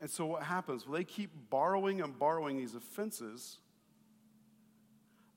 And 0.00 0.10
so 0.10 0.26
what 0.26 0.42
happens? 0.42 0.84
Well, 0.84 0.96
they 0.96 1.04
keep 1.04 1.30
borrowing 1.48 2.00
and 2.00 2.18
borrowing 2.18 2.56
these 2.56 2.74
offenses 2.74 3.58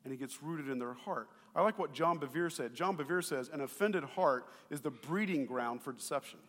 and 0.05 0.13
it 0.13 0.17
gets 0.17 0.41
rooted 0.41 0.69
in 0.69 0.79
their 0.79 0.93
heart. 0.93 1.27
I 1.55 1.61
like 1.63 1.77
what 1.79 1.91
John 1.91 2.19
Bevere 2.19 2.51
said. 2.51 2.73
John 2.73 2.95
Bevere 2.95 3.23
says, 3.23 3.49
An 3.51 3.61
offended 3.61 4.03
heart 4.03 4.45
is 4.69 4.81
the 4.81 4.91
breeding 4.91 5.45
ground 5.45 5.81
for 5.81 5.91
deception. 5.91 6.39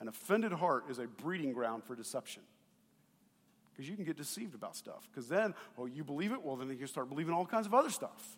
An 0.00 0.08
offended 0.08 0.52
heart 0.52 0.84
is 0.90 0.98
a 0.98 1.06
breeding 1.06 1.52
ground 1.52 1.84
for 1.84 1.94
deception. 1.94 2.42
Because 3.72 3.88
you 3.88 3.94
can 3.94 4.04
get 4.04 4.16
deceived 4.16 4.54
about 4.54 4.74
stuff. 4.74 5.08
Because 5.10 5.28
then, 5.28 5.54
oh, 5.78 5.86
you 5.86 6.02
believe 6.02 6.32
it? 6.32 6.42
Well, 6.42 6.56
then 6.56 6.76
you 6.78 6.86
start 6.86 7.08
believing 7.08 7.32
all 7.32 7.46
kinds 7.46 7.66
of 7.66 7.74
other 7.74 7.90
stuff. 7.90 8.36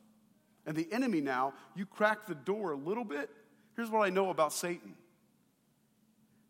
And 0.66 0.76
the 0.76 0.86
enemy 0.92 1.20
now, 1.20 1.54
you 1.74 1.86
crack 1.86 2.26
the 2.26 2.34
door 2.34 2.72
a 2.72 2.76
little 2.76 3.04
bit. 3.04 3.30
Here's 3.74 3.90
what 3.90 4.00
I 4.00 4.10
know 4.10 4.30
about 4.30 4.52
Satan 4.52 4.94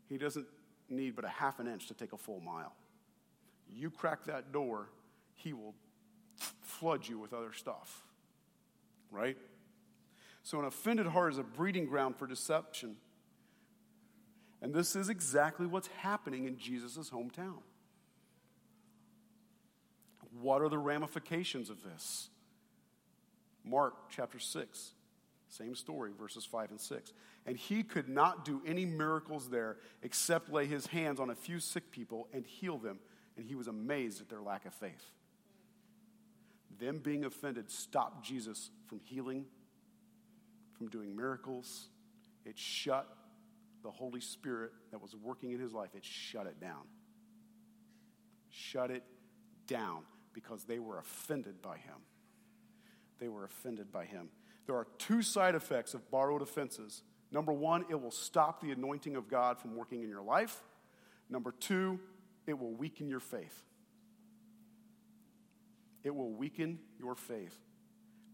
he 0.09 0.17
doesn't 0.17 0.47
need 0.89 1.15
but 1.15 1.27
a 1.27 1.29
half 1.29 1.61
an 1.61 1.67
inch 1.67 1.87
to 1.89 1.95
take 1.95 2.15
a 2.15 2.17
full 2.17 2.41
mile. 2.41 2.73
You 3.71 3.91
crack 3.91 4.25
that 4.25 4.53
door, 4.53 4.89
he 5.35 5.53
will 5.53 5.75
flood 6.79 7.07
you 7.07 7.19
with 7.19 7.33
other 7.33 7.53
stuff. 7.53 8.03
right? 9.11 9.37
So, 10.43 10.59
an 10.59 10.65
offended 10.65 11.07
heart 11.07 11.33
is 11.33 11.39
a 11.39 11.43
breeding 11.43 11.87
ground 11.87 12.17
for 12.17 12.27
deception. 12.27 12.97
And 14.61 14.75
this 14.75 14.97
is 14.97 15.09
exactly 15.09 15.67
what's 15.67 15.89
happening 15.89 16.47
in 16.47 16.59
Jesus' 16.59 17.11
hometown. 17.11 17.61
What 20.41 20.63
are 20.63 20.69
the 20.69 20.79
ramifications 20.79 21.71
of 21.71 21.83
this? 21.83 22.29
Mark 23.65 23.95
chapter 24.11 24.39
6, 24.39 24.93
same 25.49 25.75
story, 25.75 26.13
verses 26.19 26.45
5 26.45 26.71
and 26.71 26.81
6. 26.81 27.13
And 27.47 27.57
he 27.57 27.83
could 27.83 28.09
not 28.09 28.45
do 28.45 28.63
any 28.67 28.85
miracles 28.85 29.49
there 29.49 29.77
except 30.03 30.51
lay 30.51 30.67
his 30.67 30.87
hands 30.87 31.21
on 31.21 31.31
a 31.31 31.35
few 31.35 31.61
sick 31.61 31.91
people 31.91 32.29
and 32.33 32.47
heal 32.47 32.79
them. 32.79 32.99
And 33.37 33.47
he 33.47 33.55
was 33.55 33.69
amazed 33.69 34.21
at 34.21 34.29
their 34.29 34.43
lack 34.43 34.67
of 34.67 34.75
faith. 34.75 35.13
Them 36.79 36.99
being 36.99 37.25
offended 37.25 37.71
stopped 37.71 38.25
Jesus 38.25 38.71
from 38.87 39.01
healing, 39.01 39.47
from 40.77 40.89
doing 40.89 41.17
miracles. 41.17 41.89
It 42.45 42.59
shut 42.59 43.09
the 43.83 43.91
Holy 43.91 44.21
Spirit 44.21 44.73
that 44.91 45.01
was 45.01 45.15
working 45.15 45.53
in 45.53 45.61
his 45.61 45.73
life, 45.73 45.91
it 45.95 46.05
shut 46.05 46.47
it 46.47 46.61
down. 46.61 46.83
Shut 48.51 48.91
it 48.91 49.05
down 49.67 50.03
because 50.33 50.65
they 50.65 50.79
were 50.79 50.99
offended 50.99 51.61
by 51.63 51.77
him. 51.77 51.97
They 53.19 53.29
were 53.29 53.45
offended 53.45 53.93
by 53.93 54.05
him. 54.05 54.31
There 54.67 54.77
are 54.77 54.87
two 54.99 55.23
side 55.23 55.55
effects 55.55 55.95
of 55.95 56.11
borrowed 56.11 56.43
offenses. 56.43 57.03
Number 57.31 57.53
one, 57.53 57.85
it 57.91 58.01
will 58.01 58.11
stop 58.11 58.61
the 58.61 58.71
anointing 58.71 59.17
of 59.17 59.29
God 59.29 59.59
from 59.59 59.77
working 59.77 60.03
in 60.03 60.09
your 60.09 60.23
life. 60.23 60.63
Number 61.29 61.53
two, 61.53 61.99
it 62.47 62.59
will 62.59 62.73
weaken 62.73 63.09
your 63.09 63.21
faith. 63.21 63.68
It 66.05 66.15
will 66.15 66.31
weaken 66.31 66.79
your 66.99 67.15
faith. 67.15 67.57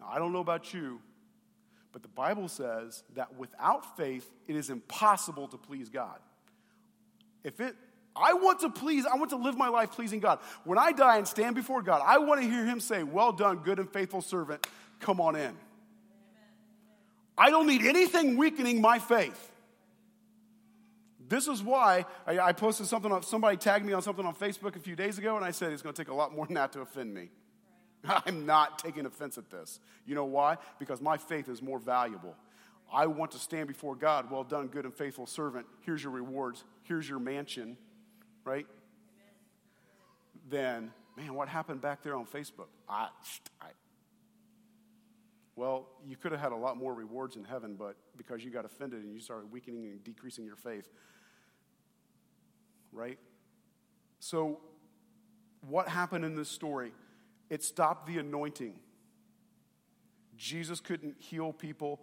Now, 0.01 0.09
I 0.13 0.19
don't 0.19 0.33
know 0.33 0.41
about 0.41 0.73
you, 0.75 1.01
but 1.93 2.03
the 2.03 2.09
Bible 2.09 2.49
says 2.49 3.03
that 3.15 3.37
without 3.37 3.97
faith, 3.97 4.29
it 4.47 4.57
is 4.57 4.71
impossible 4.71 5.49
to 5.49 5.57
please 5.57 5.89
God. 5.89 6.19
If 7.43 7.61
it, 7.61 7.77
I 8.17 8.35
want 8.35 8.61
to 8.61 8.71
please, 8.71 9.07
I 9.07 9.17
want 9.17 9.31
to 9.31 9.37
live 9.37 9.57
my 9.57 9.69
life 9.69 9.93
pleasing 9.93 10.21
God. 10.21 10.41
When 10.65 10.79
I 10.79 10.93
die 10.93 11.19
and 11.19 11.27
stand 11.29 11.55
before 11.55 11.83
God, 11.83 12.03
I 12.05 12.19
want 12.19 12.43
to 12.43 12.49
hear 12.49 12.65
Him 12.65 12.81
say, 12.81 13.03
Well 13.03 13.33
done, 13.33 13.59
good 13.59 13.79
and 13.79 13.91
faithful 13.91 14.23
servant, 14.23 14.67
come 15.01 15.21
on 15.21 15.37
in. 15.37 15.55
I 17.37 17.51
don't 17.51 17.67
need 17.67 17.83
anything 17.83 18.37
weakening 18.37 18.81
my 18.81 18.99
faith. 18.99 19.51
This 21.29 21.49
is 21.49 21.63
why 21.63 22.05
I, 22.27 22.53
posted 22.53 22.87
something 22.87 23.23
somebody 23.23 23.57
tagged 23.57 23.85
me 23.85 23.93
on 23.93 24.03
something 24.03 24.27
on 24.27 24.35
Facebook 24.35 24.77
a 24.77 24.79
few 24.79 24.95
days 24.95 25.19
ago, 25.19 25.37
and 25.37 25.45
I 25.45 25.51
said 25.51 25.73
it's 25.73 25.83
going 25.83 25.95
to 25.95 26.01
take 26.01 26.11
a 26.11 26.15
lot 26.15 26.35
more 26.35 26.47
than 26.47 26.55
that 26.55 26.73
to 26.73 26.81
offend 26.81 27.15
me. 27.15 27.31
I'm 28.27 28.47
not 28.47 28.79
taking 28.79 29.07
offense 29.07 29.39
at 29.39 29.51
this. 29.51 29.81
You 30.07 30.15
know 30.15 30.25
why? 30.25 30.59
Because 30.79 31.01
my 31.01 31.17
faith 31.17 31.49
is 31.49 31.63
more 31.63 31.79
valuable. 31.79 32.37
I 32.93 33.07
want 33.07 33.33
to 33.33 33.39
stand 33.39 33.69
before 33.69 33.97
God. 33.97 34.31
Well 34.31 34.45
done, 34.45 34.69
good 34.69 34.85
and 34.85 34.95
faithful 34.95 35.27
servant. 35.27 35.67
Here's 35.81 36.03
your 36.03 36.13
rewards. 36.13 36.65
Here's 36.83 37.09
your 37.09 37.19
mansion, 37.19 37.77
right? 38.45 38.67
Then, 40.49 40.93
man, 41.17 41.35
what 41.35 41.49
happened 41.49 41.81
back 41.81 42.03
there 42.03 42.15
on 42.17 42.27
Facebook? 42.27 42.69
I, 42.89 43.09
I, 43.61 43.69
well, 45.57 45.89
you 46.07 46.17
could 46.17 46.33
have 46.33 46.41
had 46.41 46.53
a 46.53 46.57
lot 46.57 46.77
more 46.77 46.93
rewards 46.93 47.37
in 47.37 47.45
heaven, 47.45 47.77
but 47.77 47.97
because 48.17 48.45
you 48.45 48.51
got 48.51 48.65
offended 48.65 49.03
and 49.03 49.15
you 49.15 49.21
started 49.21 49.51
weakening 49.51 49.85
and 49.87 50.05
decreasing 50.05 50.45
your 50.45 50.57
faith, 50.57 50.89
right? 52.93 53.19
So, 54.21 54.61
what 55.67 55.89
happened 55.89 56.25
in 56.25 56.35
this 56.35 56.49
story? 56.49 56.93
It 57.51 57.63
stopped 57.63 58.07
the 58.07 58.19
anointing. 58.19 58.75
Jesus 60.37 60.81
couldn't 60.81 61.17
heal 61.19 61.53
people 61.53 62.01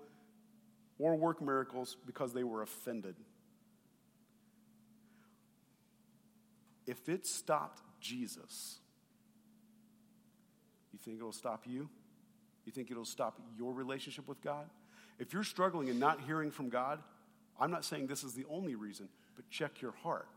or 0.99 1.15
work 1.15 1.41
miracles 1.41 1.97
because 2.05 2.33
they 2.33 2.43
were 2.43 2.61
offended. 2.61 3.15
If 6.85 7.09
it 7.09 7.25
stopped 7.25 7.81
Jesus, 7.99 8.79
you 10.91 10.99
think 11.03 11.17
it'll 11.17 11.31
stop 11.31 11.63
you? 11.65 11.89
You 12.65 12.71
think 12.71 12.91
it'll 12.91 13.05
stop 13.05 13.39
your 13.57 13.73
relationship 13.73 14.27
with 14.27 14.41
God? 14.41 14.69
If 15.19 15.33
you're 15.33 15.43
struggling 15.43 15.89
and 15.89 15.99
not 15.99 16.21
hearing 16.21 16.51
from 16.51 16.69
God, 16.69 16.99
I'm 17.59 17.71
not 17.71 17.85
saying 17.85 18.07
this 18.07 18.23
is 18.23 18.33
the 18.33 18.45
only 18.49 18.75
reason, 18.75 19.09
but 19.35 19.49
check 19.49 19.81
your 19.81 19.93
heart. 20.03 20.27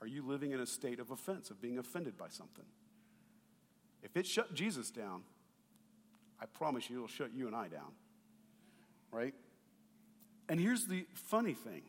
Are 0.00 0.06
you 0.06 0.22
living 0.22 0.52
in 0.52 0.60
a 0.60 0.66
state 0.66 1.00
of 1.00 1.10
offense, 1.10 1.50
of 1.50 1.60
being 1.60 1.78
offended 1.78 2.16
by 2.16 2.28
something? 2.28 2.64
If 4.02 4.16
it 4.16 4.26
shut 4.26 4.54
Jesus 4.54 4.90
down, 4.90 5.22
I 6.40 6.46
promise 6.46 6.88
you 6.88 6.96
it'll 6.96 7.08
shut 7.08 7.32
you 7.34 7.46
and 7.46 7.56
I 7.56 7.68
down. 7.68 7.92
Right? 9.10 9.34
And 10.48 10.60
here's 10.60 10.86
the 10.86 11.06
funny 11.14 11.54
thing 11.54 11.82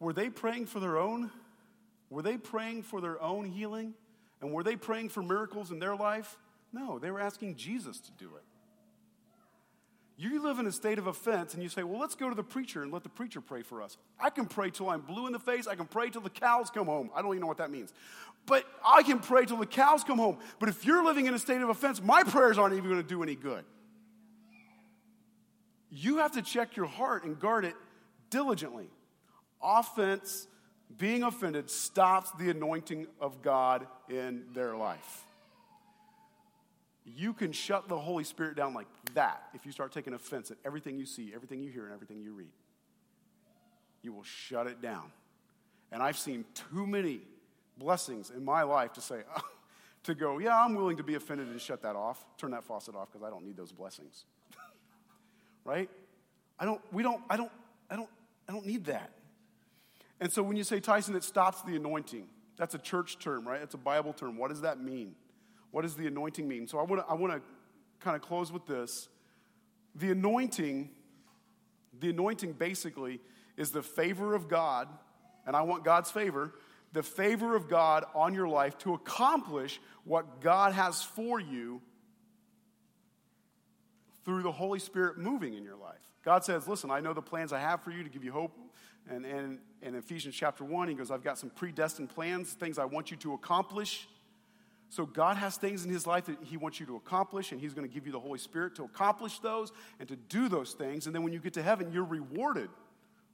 were 0.00 0.12
they 0.12 0.30
praying 0.30 0.66
for 0.66 0.80
their 0.80 0.96
own? 0.96 1.30
Were 2.10 2.22
they 2.22 2.36
praying 2.36 2.84
for 2.84 3.00
their 3.00 3.20
own 3.20 3.46
healing? 3.46 3.94
And 4.40 4.52
were 4.52 4.62
they 4.62 4.76
praying 4.76 5.08
for 5.08 5.22
miracles 5.22 5.70
in 5.70 5.78
their 5.78 5.96
life? 5.96 6.36
No, 6.72 6.98
they 6.98 7.10
were 7.10 7.20
asking 7.20 7.56
Jesus 7.56 7.98
to 8.00 8.12
do 8.12 8.30
it. 8.36 8.44
You 10.20 10.42
live 10.42 10.58
in 10.58 10.66
a 10.66 10.72
state 10.72 10.98
of 10.98 11.06
offense 11.06 11.54
and 11.54 11.62
you 11.62 11.68
say, 11.68 11.84
Well, 11.84 12.00
let's 12.00 12.16
go 12.16 12.28
to 12.28 12.34
the 12.34 12.42
preacher 12.42 12.82
and 12.82 12.92
let 12.92 13.04
the 13.04 13.08
preacher 13.08 13.40
pray 13.40 13.62
for 13.62 13.80
us. 13.80 13.96
I 14.18 14.30
can 14.30 14.46
pray 14.46 14.70
till 14.70 14.90
I'm 14.90 15.00
blue 15.00 15.28
in 15.28 15.32
the 15.32 15.38
face. 15.38 15.68
I 15.68 15.76
can 15.76 15.86
pray 15.86 16.10
till 16.10 16.22
the 16.22 16.28
cows 16.28 16.70
come 16.70 16.86
home. 16.86 17.10
I 17.14 17.22
don't 17.22 17.30
even 17.30 17.42
know 17.42 17.46
what 17.46 17.58
that 17.58 17.70
means. 17.70 17.92
But 18.44 18.64
I 18.84 19.04
can 19.04 19.20
pray 19.20 19.44
till 19.44 19.58
the 19.58 19.66
cows 19.66 20.02
come 20.02 20.18
home. 20.18 20.38
But 20.58 20.70
if 20.70 20.84
you're 20.84 21.04
living 21.04 21.26
in 21.26 21.34
a 21.34 21.38
state 21.38 21.60
of 21.60 21.68
offense, 21.68 22.02
my 22.02 22.24
prayers 22.24 22.58
aren't 22.58 22.74
even 22.74 22.90
going 22.90 23.00
to 23.00 23.08
do 23.08 23.22
any 23.22 23.36
good. 23.36 23.64
You 25.88 26.18
have 26.18 26.32
to 26.32 26.42
check 26.42 26.74
your 26.74 26.86
heart 26.86 27.22
and 27.22 27.38
guard 27.38 27.64
it 27.64 27.74
diligently. 28.28 28.90
Offense, 29.62 30.48
being 30.96 31.22
offended, 31.22 31.70
stops 31.70 32.32
the 32.32 32.50
anointing 32.50 33.06
of 33.20 33.40
God 33.40 33.86
in 34.10 34.46
their 34.52 34.76
life. 34.76 35.27
You 37.16 37.32
can 37.32 37.52
shut 37.52 37.88
the 37.88 37.98
Holy 37.98 38.24
Spirit 38.24 38.56
down 38.56 38.74
like 38.74 38.86
that 39.14 39.42
if 39.54 39.64
you 39.64 39.72
start 39.72 39.92
taking 39.92 40.14
offense 40.14 40.50
at 40.50 40.58
everything 40.64 40.98
you 40.98 41.06
see, 41.06 41.32
everything 41.34 41.62
you 41.62 41.70
hear, 41.70 41.84
and 41.84 41.94
everything 41.94 42.20
you 42.20 42.32
read. 42.32 42.52
You 44.02 44.12
will 44.12 44.24
shut 44.24 44.66
it 44.66 44.80
down. 44.80 45.10
And 45.90 46.02
I've 46.02 46.18
seen 46.18 46.44
too 46.54 46.86
many 46.86 47.20
blessings 47.78 48.30
in 48.30 48.44
my 48.44 48.62
life 48.62 48.92
to 48.94 49.00
say, 49.00 49.22
to 50.04 50.14
go, 50.14 50.38
yeah, 50.38 50.60
I'm 50.62 50.74
willing 50.74 50.96
to 50.98 51.02
be 51.02 51.14
offended 51.14 51.48
and 51.48 51.60
shut 51.60 51.82
that 51.82 51.96
off, 51.96 52.24
turn 52.36 52.50
that 52.50 52.64
faucet 52.64 52.94
off 52.94 53.10
because 53.12 53.26
I 53.26 53.30
don't 53.30 53.44
need 53.44 53.56
those 53.56 53.72
blessings. 53.72 54.24
right? 55.64 55.88
I 56.58 56.64
don't, 56.64 56.80
we 56.92 57.02
don't, 57.02 57.22
I 57.30 57.36
don't, 57.36 57.52
I 57.90 57.96
don't, 57.96 58.08
I 58.48 58.52
don't 58.52 58.66
need 58.66 58.84
that. 58.86 59.12
And 60.20 60.32
so 60.32 60.42
when 60.42 60.56
you 60.56 60.64
say, 60.64 60.80
Tyson, 60.80 61.14
it 61.14 61.24
stops 61.24 61.62
the 61.62 61.76
anointing, 61.76 62.26
that's 62.56 62.74
a 62.74 62.78
church 62.78 63.18
term, 63.18 63.46
right? 63.46 63.62
It's 63.62 63.74
a 63.74 63.78
Bible 63.78 64.12
term. 64.12 64.36
What 64.36 64.50
does 64.50 64.62
that 64.62 64.80
mean? 64.80 65.14
What 65.70 65.82
does 65.82 65.94
the 65.94 66.06
anointing 66.06 66.46
mean? 66.48 66.66
So 66.66 66.78
I 66.78 66.82
want 66.82 67.04
to 67.04 67.10
I 67.10 67.14
want 67.14 67.32
to 67.34 67.42
kind 68.00 68.16
of 68.16 68.22
close 68.22 68.52
with 68.52 68.66
this. 68.66 69.08
The 69.94 70.10
anointing, 70.10 70.90
the 71.98 72.10
anointing 72.10 72.52
basically 72.52 73.20
is 73.56 73.70
the 73.70 73.82
favor 73.82 74.34
of 74.34 74.48
God, 74.48 74.88
and 75.46 75.56
I 75.56 75.62
want 75.62 75.84
God's 75.84 76.10
favor, 76.10 76.52
the 76.92 77.02
favor 77.02 77.56
of 77.56 77.68
God 77.68 78.04
on 78.14 78.34
your 78.34 78.48
life 78.48 78.78
to 78.78 78.94
accomplish 78.94 79.80
what 80.04 80.40
God 80.40 80.72
has 80.72 81.02
for 81.02 81.40
you 81.40 81.82
through 84.24 84.42
the 84.42 84.52
Holy 84.52 84.78
Spirit 84.78 85.18
moving 85.18 85.54
in 85.54 85.64
your 85.64 85.76
life. 85.76 85.96
God 86.24 86.44
says, 86.44 86.68
Listen, 86.68 86.90
I 86.90 87.00
know 87.00 87.14
the 87.14 87.22
plans 87.22 87.52
I 87.52 87.60
have 87.60 87.82
for 87.82 87.90
you 87.90 88.02
to 88.02 88.08
give 88.10 88.24
you 88.24 88.32
hope. 88.32 88.56
And, 89.10 89.24
and, 89.24 89.58
and 89.82 89.94
in 89.94 89.94
Ephesians 89.94 90.34
chapter 90.34 90.64
1, 90.64 90.88
he 90.88 90.94
goes, 90.94 91.10
I've 91.10 91.24
got 91.24 91.38
some 91.38 91.48
predestined 91.48 92.10
plans, 92.10 92.52
things 92.52 92.78
I 92.78 92.84
want 92.84 93.10
you 93.10 93.16
to 93.18 93.32
accomplish. 93.32 94.06
So 94.90 95.04
God 95.04 95.36
has 95.36 95.56
things 95.56 95.84
in 95.84 95.90
his 95.90 96.06
life 96.06 96.26
that 96.26 96.38
he 96.42 96.56
wants 96.56 96.80
you 96.80 96.86
to 96.86 96.96
accomplish, 96.96 97.52
and 97.52 97.60
he's 97.60 97.74
going 97.74 97.86
to 97.86 97.92
give 97.92 98.06
you 98.06 98.12
the 98.12 98.20
Holy 98.20 98.38
Spirit 98.38 98.76
to 98.76 98.84
accomplish 98.84 99.38
those 99.40 99.70
and 100.00 100.08
to 100.08 100.16
do 100.16 100.48
those 100.48 100.72
things. 100.72 101.06
And 101.06 101.14
then 101.14 101.22
when 101.22 101.32
you 101.32 101.40
get 101.40 101.54
to 101.54 101.62
heaven, 101.62 101.92
you're 101.92 102.04
rewarded 102.04 102.70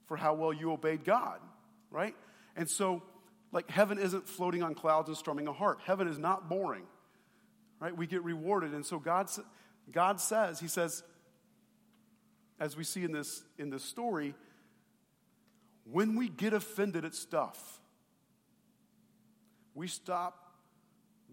for 0.06 0.16
how 0.16 0.34
well 0.34 0.52
you 0.52 0.72
obeyed 0.72 1.04
God, 1.04 1.38
right? 1.90 2.14
And 2.56 2.68
so, 2.68 3.02
like, 3.52 3.70
heaven 3.70 3.98
isn't 3.98 4.28
floating 4.28 4.62
on 4.64 4.74
clouds 4.74 5.08
and 5.08 5.16
strumming 5.16 5.46
a 5.46 5.52
harp. 5.52 5.80
Heaven 5.84 6.08
is 6.08 6.18
not 6.18 6.48
boring, 6.48 6.84
right? 7.78 7.96
We 7.96 8.08
get 8.08 8.24
rewarded. 8.24 8.72
And 8.74 8.84
so 8.84 8.98
God, 8.98 9.30
God 9.92 10.20
says, 10.20 10.58
he 10.58 10.68
says, 10.68 11.04
as 12.58 12.76
we 12.76 12.82
see 12.82 13.04
in 13.04 13.12
this, 13.12 13.44
in 13.58 13.70
this 13.70 13.84
story, 13.84 14.34
when 15.84 16.16
we 16.16 16.28
get 16.28 16.52
offended 16.52 17.04
at 17.04 17.14
stuff, 17.14 17.80
we 19.74 19.86
stop 19.86 20.43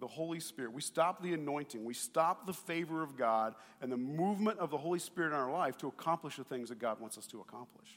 the 0.02 0.08
Holy 0.08 0.40
Spirit. 0.40 0.74
We 0.74 0.82
stop 0.82 1.22
the 1.22 1.34
anointing. 1.34 1.86
We 1.86 1.94
stop 1.94 2.48
the 2.48 2.54
favor 2.54 3.04
of 3.04 3.16
God 3.16 3.54
and 3.82 3.92
the 3.92 3.98
movement 3.98 4.58
of 4.58 4.72
the 4.72 4.78
Holy 4.78 4.98
Spirit 4.98 5.28
in 5.28 5.36
our 5.36 5.52
life 5.52 5.78
to 5.78 5.88
accomplish 5.88 6.38
the 6.38 6.44
things 6.44 6.70
that 6.70 6.80
God 6.80 7.00
wants 7.00 7.20
us 7.20 7.28
to 7.28 7.40
accomplish 7.40 7.88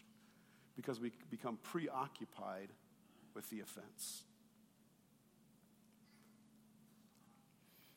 because 0.77 1.01
we 1.01 1.13
become 1.31 1.59
preoccupied 1.63 2.69
with 3.35 3.49
the 3.49 3.61
offense. 3.61 4.25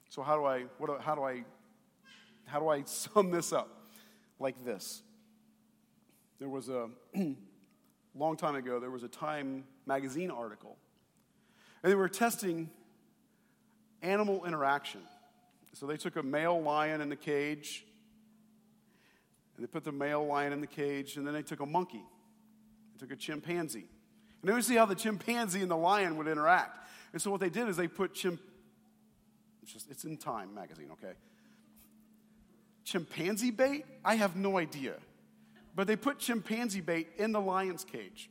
So 0.09 0.23
how 0.23 0.37
do 0.37 0.45
I 0.45 0.63
what, 0.77 1.01
how 1.01 1.13
do 1.13 1.23
I 1.23 1.43
how 2.45 2.61
do 2.61 2.69
I 2.69 2.83
sum 2.85 3.29
this 3.29 3.51
up? 3.51 3.89
Like 4.39 4.63
this. 4.63 5.01
There 6.39 6.49
was 6.49 6.69
a 6.69 6.89
long 8.15 8.37
time 8.37 8.55
ago, 8.55 8.79
there 8.79 8.89
was 8.89 9.03
a 9.03 9.09
Time 9.09 9.65
magazine 9.85 10.31
article, 10.31 10.77
and 11.83 11.91
they 11.91 11.95
were 11.95 12.07
testing 12.07 12.69
animal 14.01 14.45
interaction. 14.45 15.01
So 15.73 15.85
they 15.85 15.97
took 15.97 16.15
a 16.15 16.23
male 16.23 16.59
lion 16.61 17.01
in 17.01 17.09
the 17.09 17.15
cage, 17.15 17.85
and 19.55 19.63
they 19.63 19.67
put 19.67 19.83
the 19.83 19.91
male 19.91 20.25
lion 20.25 20.53
in 20.53 20.61
the 20.61 20.67
cage, 20.67 21.17
and 21.17 21.25
then 21.25 21.33
they 21.33 21.43
took 21.43 21.59
a 21.59 21.65
monkey, 21.65 22.03
they 22.93 22.99
took 22.99 23.11
a 23.11 23.19
chimpanzee. 23.19 23.87
And 24.41 24.49
they 24.49 24.53
would 24.53 24.63
see 24.63 24.75
how 24.75 24.85
the 24.85 24.95
chimpanzee 24.95 25.61
and 25.61 25.71
the 25.71 25.77
lion 25.77 26.17
would 26.17 26.27
interact. 26.27 26.87
And 27.13 27.21
so 27.21 27.31
what 27.31 27.39
they 27.39 27.49
did 27.49 27.67
is 27.67 27.77
they 27.77 27.87
put 27.87 28.13
chimp 28.13 28.39
it's 29.67 29.73
just 29.73 29.91
it's 29.91 30.05
in 30.05 30.15
Time 30.15 30.53
magazine, 30.53 30.87
okay? 30.93 31.11
Chimpanzee 32.85 33.51
bait? 33.51 33.83
I 34.05 34.15
have 34.15 34.37
no 34.37 34.57
idea. 34.57 34.93
But 35.75 35.87
they 35.87 35.97
put 35.97 36.19
chimpanzee 36.19 36.79
bait 36.79 37.09
in 37.17 37.33
the 37.33 37.41
lion's 37.41 37.83
cage. 37.83 38.29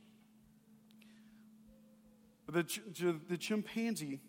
The, 2.49 2.63
ch- 2.63 2.81
the 3.29 3.37
chimpanzee 3.37 4.19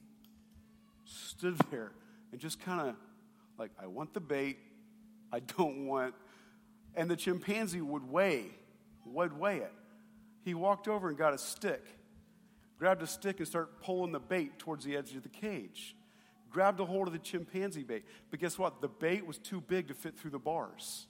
stood 1.09 1.59
there 1.71 1.93
and 2.33 2.41
just 2.41 2.61
kind 2.61 2.89
of 2.89 2.95
like, 3.59 3.71
I 3.81 3.87
want 3.87 4.15
the 4.15 4.21
bait, 4.21 4.59
I 5.33 5.41
don't 5.41 5.87
want. 5.87 6.15
And 6.95 7.11
the 7.11 7.17
chimpanzee 7.17 7.81
would 7.81 8.09
weigh, 8.09 8.47
would 9.05 9.39
weigh 9.39 9.59
it. 9.59 9.73
He 10.45 10.55
walked 10.55 10.89
over 10.89 11.09
and 11.09 11.19
got 11.19 11.35
a 11.35 11.39
stick, 11.39 11.85
grabbed 12.79 13.03
a 13.03 13.07
stick 13.07 13.39
and 13.39 13.47
started 13.47 13.71
pulling 13.83 14.13
the 14.13 14.21
bait 14.21 14.59
towards 14.59 14.85
the 14.85 14.97
edge 14.97 15.15
of 15.15 15.23
the 15.23 15.29
cage. 15.29 15.95
Grabbed 16.51 16.81
a 16.81 16.85
hold 16.85 17.07
of 17.07 17.13
the 17.13 17.19
chimpanzee 17.19 17.83
bait. 17.83 18.05
But 18.31 18.41
guess 18.41 18.59
what? 18.59 18.81
The 18.81 18.89
bait 18.89 19.27
was 19.27 19.37
too 19.37 19.61
big 19.61 19.89
to 19.89 19.95
fit 19.95 20.19
through 20.19 20.31
the 20.31 20.39
bars. 20.39 21.07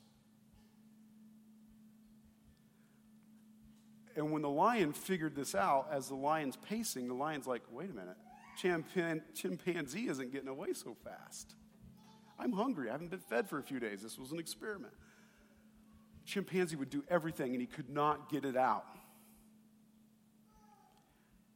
And 4.17 4.33
when 4.33 4.43
the 4.43 4.51
lion 4.51 4.93
figured 4.93 5.37
this 5.37 5.55
out, 5.55 5.87
as 5.93 6.09
the 6.09 6.17
lion's 6.17 6.57
pacing, 6.57 7.07
the 7.07 7.15
lion's 7.15 7.47
like, 7.47 7.63
wait 7.71 7.89
a 7.89 7.93
minute, 7.93 8.17
chimpanzee 8.59 10.09
isn't 10.09 10.33
getting 10.33 10.49
away 10.49 10.73
so 10.73 10.97
fast. 11.05 11.55
I'm 12.39 12.53
hungry. 12.53 12.89
I 12.89 12.93
haven't 12.93 13.11
been 13.11 13.21
fed 13.21 13.49
for 13.49 13.59
a 13.59 13.63
few 13.63 13.81
days. 13.81 14.03
This 14.03 14.19
was 14.19 14.33
an 14.33 14.39
experiment. 14.39 14.93
Chimpanzee 16.25 16.77
would 16.77 16.91
do 16.91 17.03
everything, 17.09 17.53
and 17.53 17.61
he 17.61 17.67
could 17.67 17.89
not 17.89 18.31
get 18.31 18.45
it 18.45 18.57
out. 18.57 18.85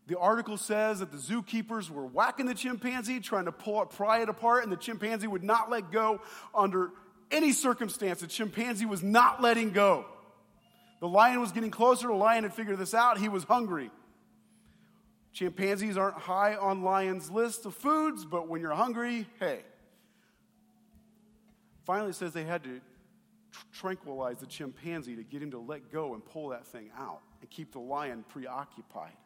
The 0.08 0.18
article 0.18 0.56
says 0.56 0.98
that 0.98 1.12
the 1.12 1.18
zookeepers 1.18 1.88
were 1.88 2.06
whacking 2.06 2.46
the 2.46 2.54
chimpanzee, 2.54 3.20
trying 3.20 3.44
to 3.44 3.52
pull 3.52 3.82
it, 3.82 3.90
pry 3.90 4.22
it 4.22 4.28
apart, 4.28 4.64
and 4.64 4.72
the 4.72 4.76
chimpanzee 4.76 5.26
would 5.28 5.44
not 5.44 5.70
let 5.70 5.92
go 5.92 6.20
under 6.54 6.90
any 7.30 7.52
circumstance. 7.52 8.20
The 8.20 8.26
chimpanzee 8.26 8.86
was 8.86 9.02
not 9.02 9.40
letting 9.40 9.70
go. 9.70 10.06
The 11.00 11.08
lion 11.08 11.40
was 11.40 11.52
getting 11.52 11.70
closer. 11.70 12.08
The 12.08 12.14
lion 12.14 12.44
had 12.44 12.54
figured 12.54 12.78
this 12.78 12.94
out. 12.94 13.18
He 13.18 13.28
was 13.28 13.44
hungry. 13.44 13.90
Chimpanzees 15.32 15.96
aren't 15.96 16.18
high 16.18 16.54
on 16.56 16.82
lions' 16.82 17.30
list 17.30 17.64
of 17.64 17.74
foods, 17.74 18.24
but 18.24 18.48
when 18.48 18.60
you're 18.60 18.74
hungry, 18.74 19.26
hey. 19.40 19.60
Finally, 21.84 22.10
it 22.10 22.14
says 22.14 22.32
they 22.32 22.44
had 22.44 22.62
to 22.64 22.80
tranquilize 23.72 24.38
the 24.38 24.46
chimpanzee 24.46 25.16
to 25.16 25.22
get 25.22 25.42
him 25.42 25.50
to 25.50 25.58
let 25.58 25.90
go 25.90 26.14
and 26.14 26.24
pull 26.24 26.48
that 26.48 26.66
thing 26.66 26.90
out 26.98 27.20
and 27.40 27.50
keep 27.50 27.72
the 27.72 27.78
lion 27.78 28.24
preoccupied. 28.28 29.16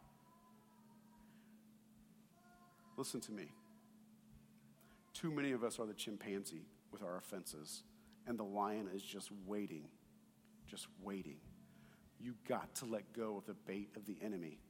Listen 2.96 3.20
to 3.20 3.32
me. 3.32 3.50
Too 5.12 5.30
many 5.30 5.52
of 5.52 5.64
us 5.64 5.78
are 5.78 5.86
the 5.86 5.94
chimpanzee 5.94 6.66
with 6.92 7.02
our 7.02 7.16
offenses, 7.18 7.82
and 8.26 8.38
the 8.38 8.44
lion 8.44 8.88
is 8.94 9.02
just 9.02 9.30
waiting, 9.46 9.84
just 10.66 10.86
waiting. 11.02 11.38
You 12.20 12.34
got 12.48 12.74
to 12.76 12.86
let 12.86 13.12
go 13.12 13.36
of 13.36 13.46
the 13.46 13.54
bait 13.66 13.90
of 13.96 14.06
the 14.06 14.16
enemy. 14.22 14.60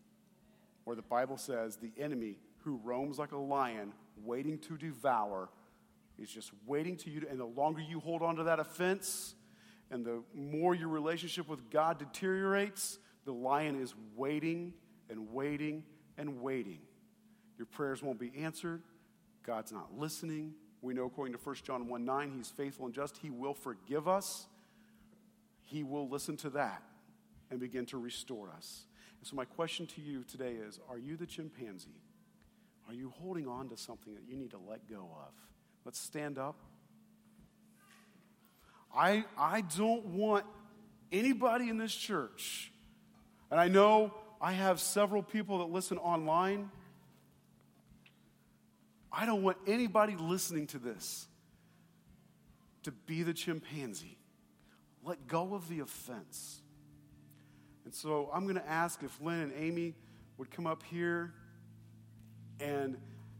Or 0.86 0.94
the 0.94 1.02
Bible 1.02 1.36
says 1.36 1.76
the 1.76 1.92
enemy 1.98 2.38
who 2.58 2.80
roams 2.82 3.18
like 3.18 3.32
a 3.32 3.36
lion, 3.36 3.92
waiting 4.24 4.58
to 4.60 4.78
devour, 4.78 5.50
is 6.18 6.30
just 6.30 6.50
waiting 6.64 6.96
to 6.98 7.10
you. 7.10 7.20
To, 7.20 7.28
and 7.28 7.38
the 7.38 7.44
longer 7.44 7.82
you 7.82 8.00
hold 8.00 8.22
on 8.22 8.36
to 8.36 8.44
that 8.44 8.60
offense, 8.60 9.34
and 9.90 10.04
the 10.04 10.22
more 10.34 10.74
your 10.74 10.88
relationship 10.88 11.48
with 11.48 11.70
God 11.70 11.98
deteriorates, 11.98 12.98
the 13.24 13.32
lion 13.32 13.80
is 13.80 13.94
waiting 14.14 14.72
and 15.10 15.32
waiting 15.32 15.84
and 16.16 16.40
waiting. 16.40 16.80
Your 17.58 17.66
prayers 17.66 18.02
won't 18.02 18.18
be 18.18 18.32
answered. 18.36 18.82
God's 19.44 19.72
not 19.72 19.96
listening. 19.96 20.54
We 20.82 20.94
know, 20.94 21.06
according 21.06 21.34
to 21.34 21.40
1 21.40 21.56
John 21.64 21.88
1 21.88 22.04
9, 22.04 22.32
He's 22.36 22.48
faithful 22.48 22.86
and 22.86 22.94
just. 22.94 23.18
He 23.18 23.30
will 23.30 23.54
forgive 23.54 24.08
us. 24.08 24.46
He 25.62 25.82
will 25.82 26.08
listen 26.08 26.36
to 26.38 26.50
that 26.50 26.82
and 27.50 27.58
begin 27.58 27.86
to 27.86 27.98
restore 27.98 28.50
us. 28.50 28.86
And 29.18 29.26
so, 29.26 29.36
my 29.36 29.44
question 29.44 29.86
to 29.86 30.00
you 30.00 30.24
today 30.24 30.52
is 30.52 30.78
Are 30.88 30.98
you 30.98 31.16
the 31.16 31.26
chimpanzee? 31.26 32.02
Are 32.88 32.94
you 32.94 33.12
holding 33.18 33.48
on 33.48 33.68
to 33.70 33.76
something 33.76 34.14
that 34.14 34.22
you 34.28 34.36
need 34.36 34.50
to 34.52 34.58
let 34.58 34.88
go 34.88 35.08
of? 35.26 35.32
Let's 35.84 35.98
stand 35.98 36.38
up. 36.38 36.56
I, 38.94 39.24
I 39.36 39.60
don't 39.60 40.06
want 40.06 40.46
anybody 41.12 41.68
in 41.68 41.78
this 41.78 41.94
church, 41.94 42.72
and 43.50 43.60
I 43.60 43.68
know 43.68 44.14
I 44.40 44.52
have 44.52 44.80
several 44.80 45.22
people 45.22 45.58
that 45.58 45.70
listen 45.70 45.98
online. 45.98 46.70
I 49.12 49.26
don't 49.26 49.42
want 49.42 49.58
anybody 49.66 50.16
listening 50.18 50.66
to 50.68 50.78
this 50.78 51.26
to 52.84 52.92
be 52.92 53.22
the 53.22 53.34
chimpanzee. 53.34 54.18
Let 55.02 55.26
go 55.26 55.54
of 55.54 55.68
the 55.68 55.80
offense. 55.80 56.60
And 57.86 57.94
so 57.94 58.28
I'm 58.34 58.42
going 58.42 58.56
to 58.56 58.68
ask 58.68 59.02
if 59.04 59.18
Lynn 59.22 59.40
and 59.40 59.52
Amy 59.56 59.94
would 60.36 60.50
come 60.50 60.66
up 60.66 60.82
here, 60.82 61.32
and 62.60 62.98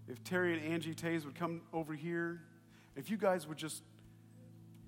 if 0.09 0.23
Terry 0.23 0.57
and 0.57 0.65
Angie 0.73 0.95
Tays 0.95 1.27
would 1.27 1.35
come 1.35 1.63
over 1.73 1.95
here. 1.95 2.43
If 2.95 3.11
you 3.11 3.17
guys 3.17 3.47
would 3.47 3.59
just, 3.59 3.83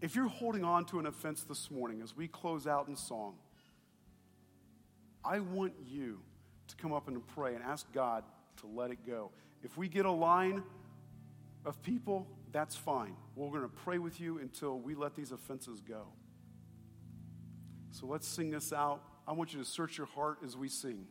if 0.01 0.15
you're 0.15 0.29
holding 0.29 0.65
on 0.65 0.85
to 0.87 1.01
an 1.01 1.07
offense 1.07 1.43
this 1.43 1.71
morning 1.73 2.01
as 2.03 2.17
we 2.17 2.29
close 2.29 2.67
out 2.67 2.87
in 2.87 2.95
song, 2.95 3.35
I 5.25 5.41
want 5.41 5.73
you 5.85 6.21
to 6.69 6.77
come 6.77 6.93
up 6.93 7.09
and 7.09 7.27
pray 7.27 7.57
and 7.57 7.65
ask 7.65 7.93
God 7.93 8.23
to 8.59 8.69
let 8.69 8.93
it 8.93 8.99
go. 9.05 9.33
If 9.65 9.77
we 9.77 9.89
get 9.89 10.07
a 10.07 10.13
line 10.13 10.63
of 11.65 11.83
people, 11.83 12.29
that's 12.53 12.77
fine. 12.77 13.17
We're 13.35 13.51
going 13.51 13.63
to 13.63 13.69
pray 13.69 13.99
with 13.99 14.21
you 14.21 14.39
until 14.39 14.79
we 14.79 14.95
let 14.95 15.17
these 15.17 15.33
offenses 15.33 15.81
go. 15.81 16.07
So 17.91 18.07
let's 18.07 18.29
sing 18.29 18.51
this 18.51 18.73
out. 18.73 19.03
I 19.29 19.33
want 19.33 19.53
you 19.53 19.59
to 19.59 19.65
search 19.67 19.99
your 19.99 20.07
heart 20.07 20.39
as 20.43 20.57
we 20.57 20.71
sing. 20.71 21.07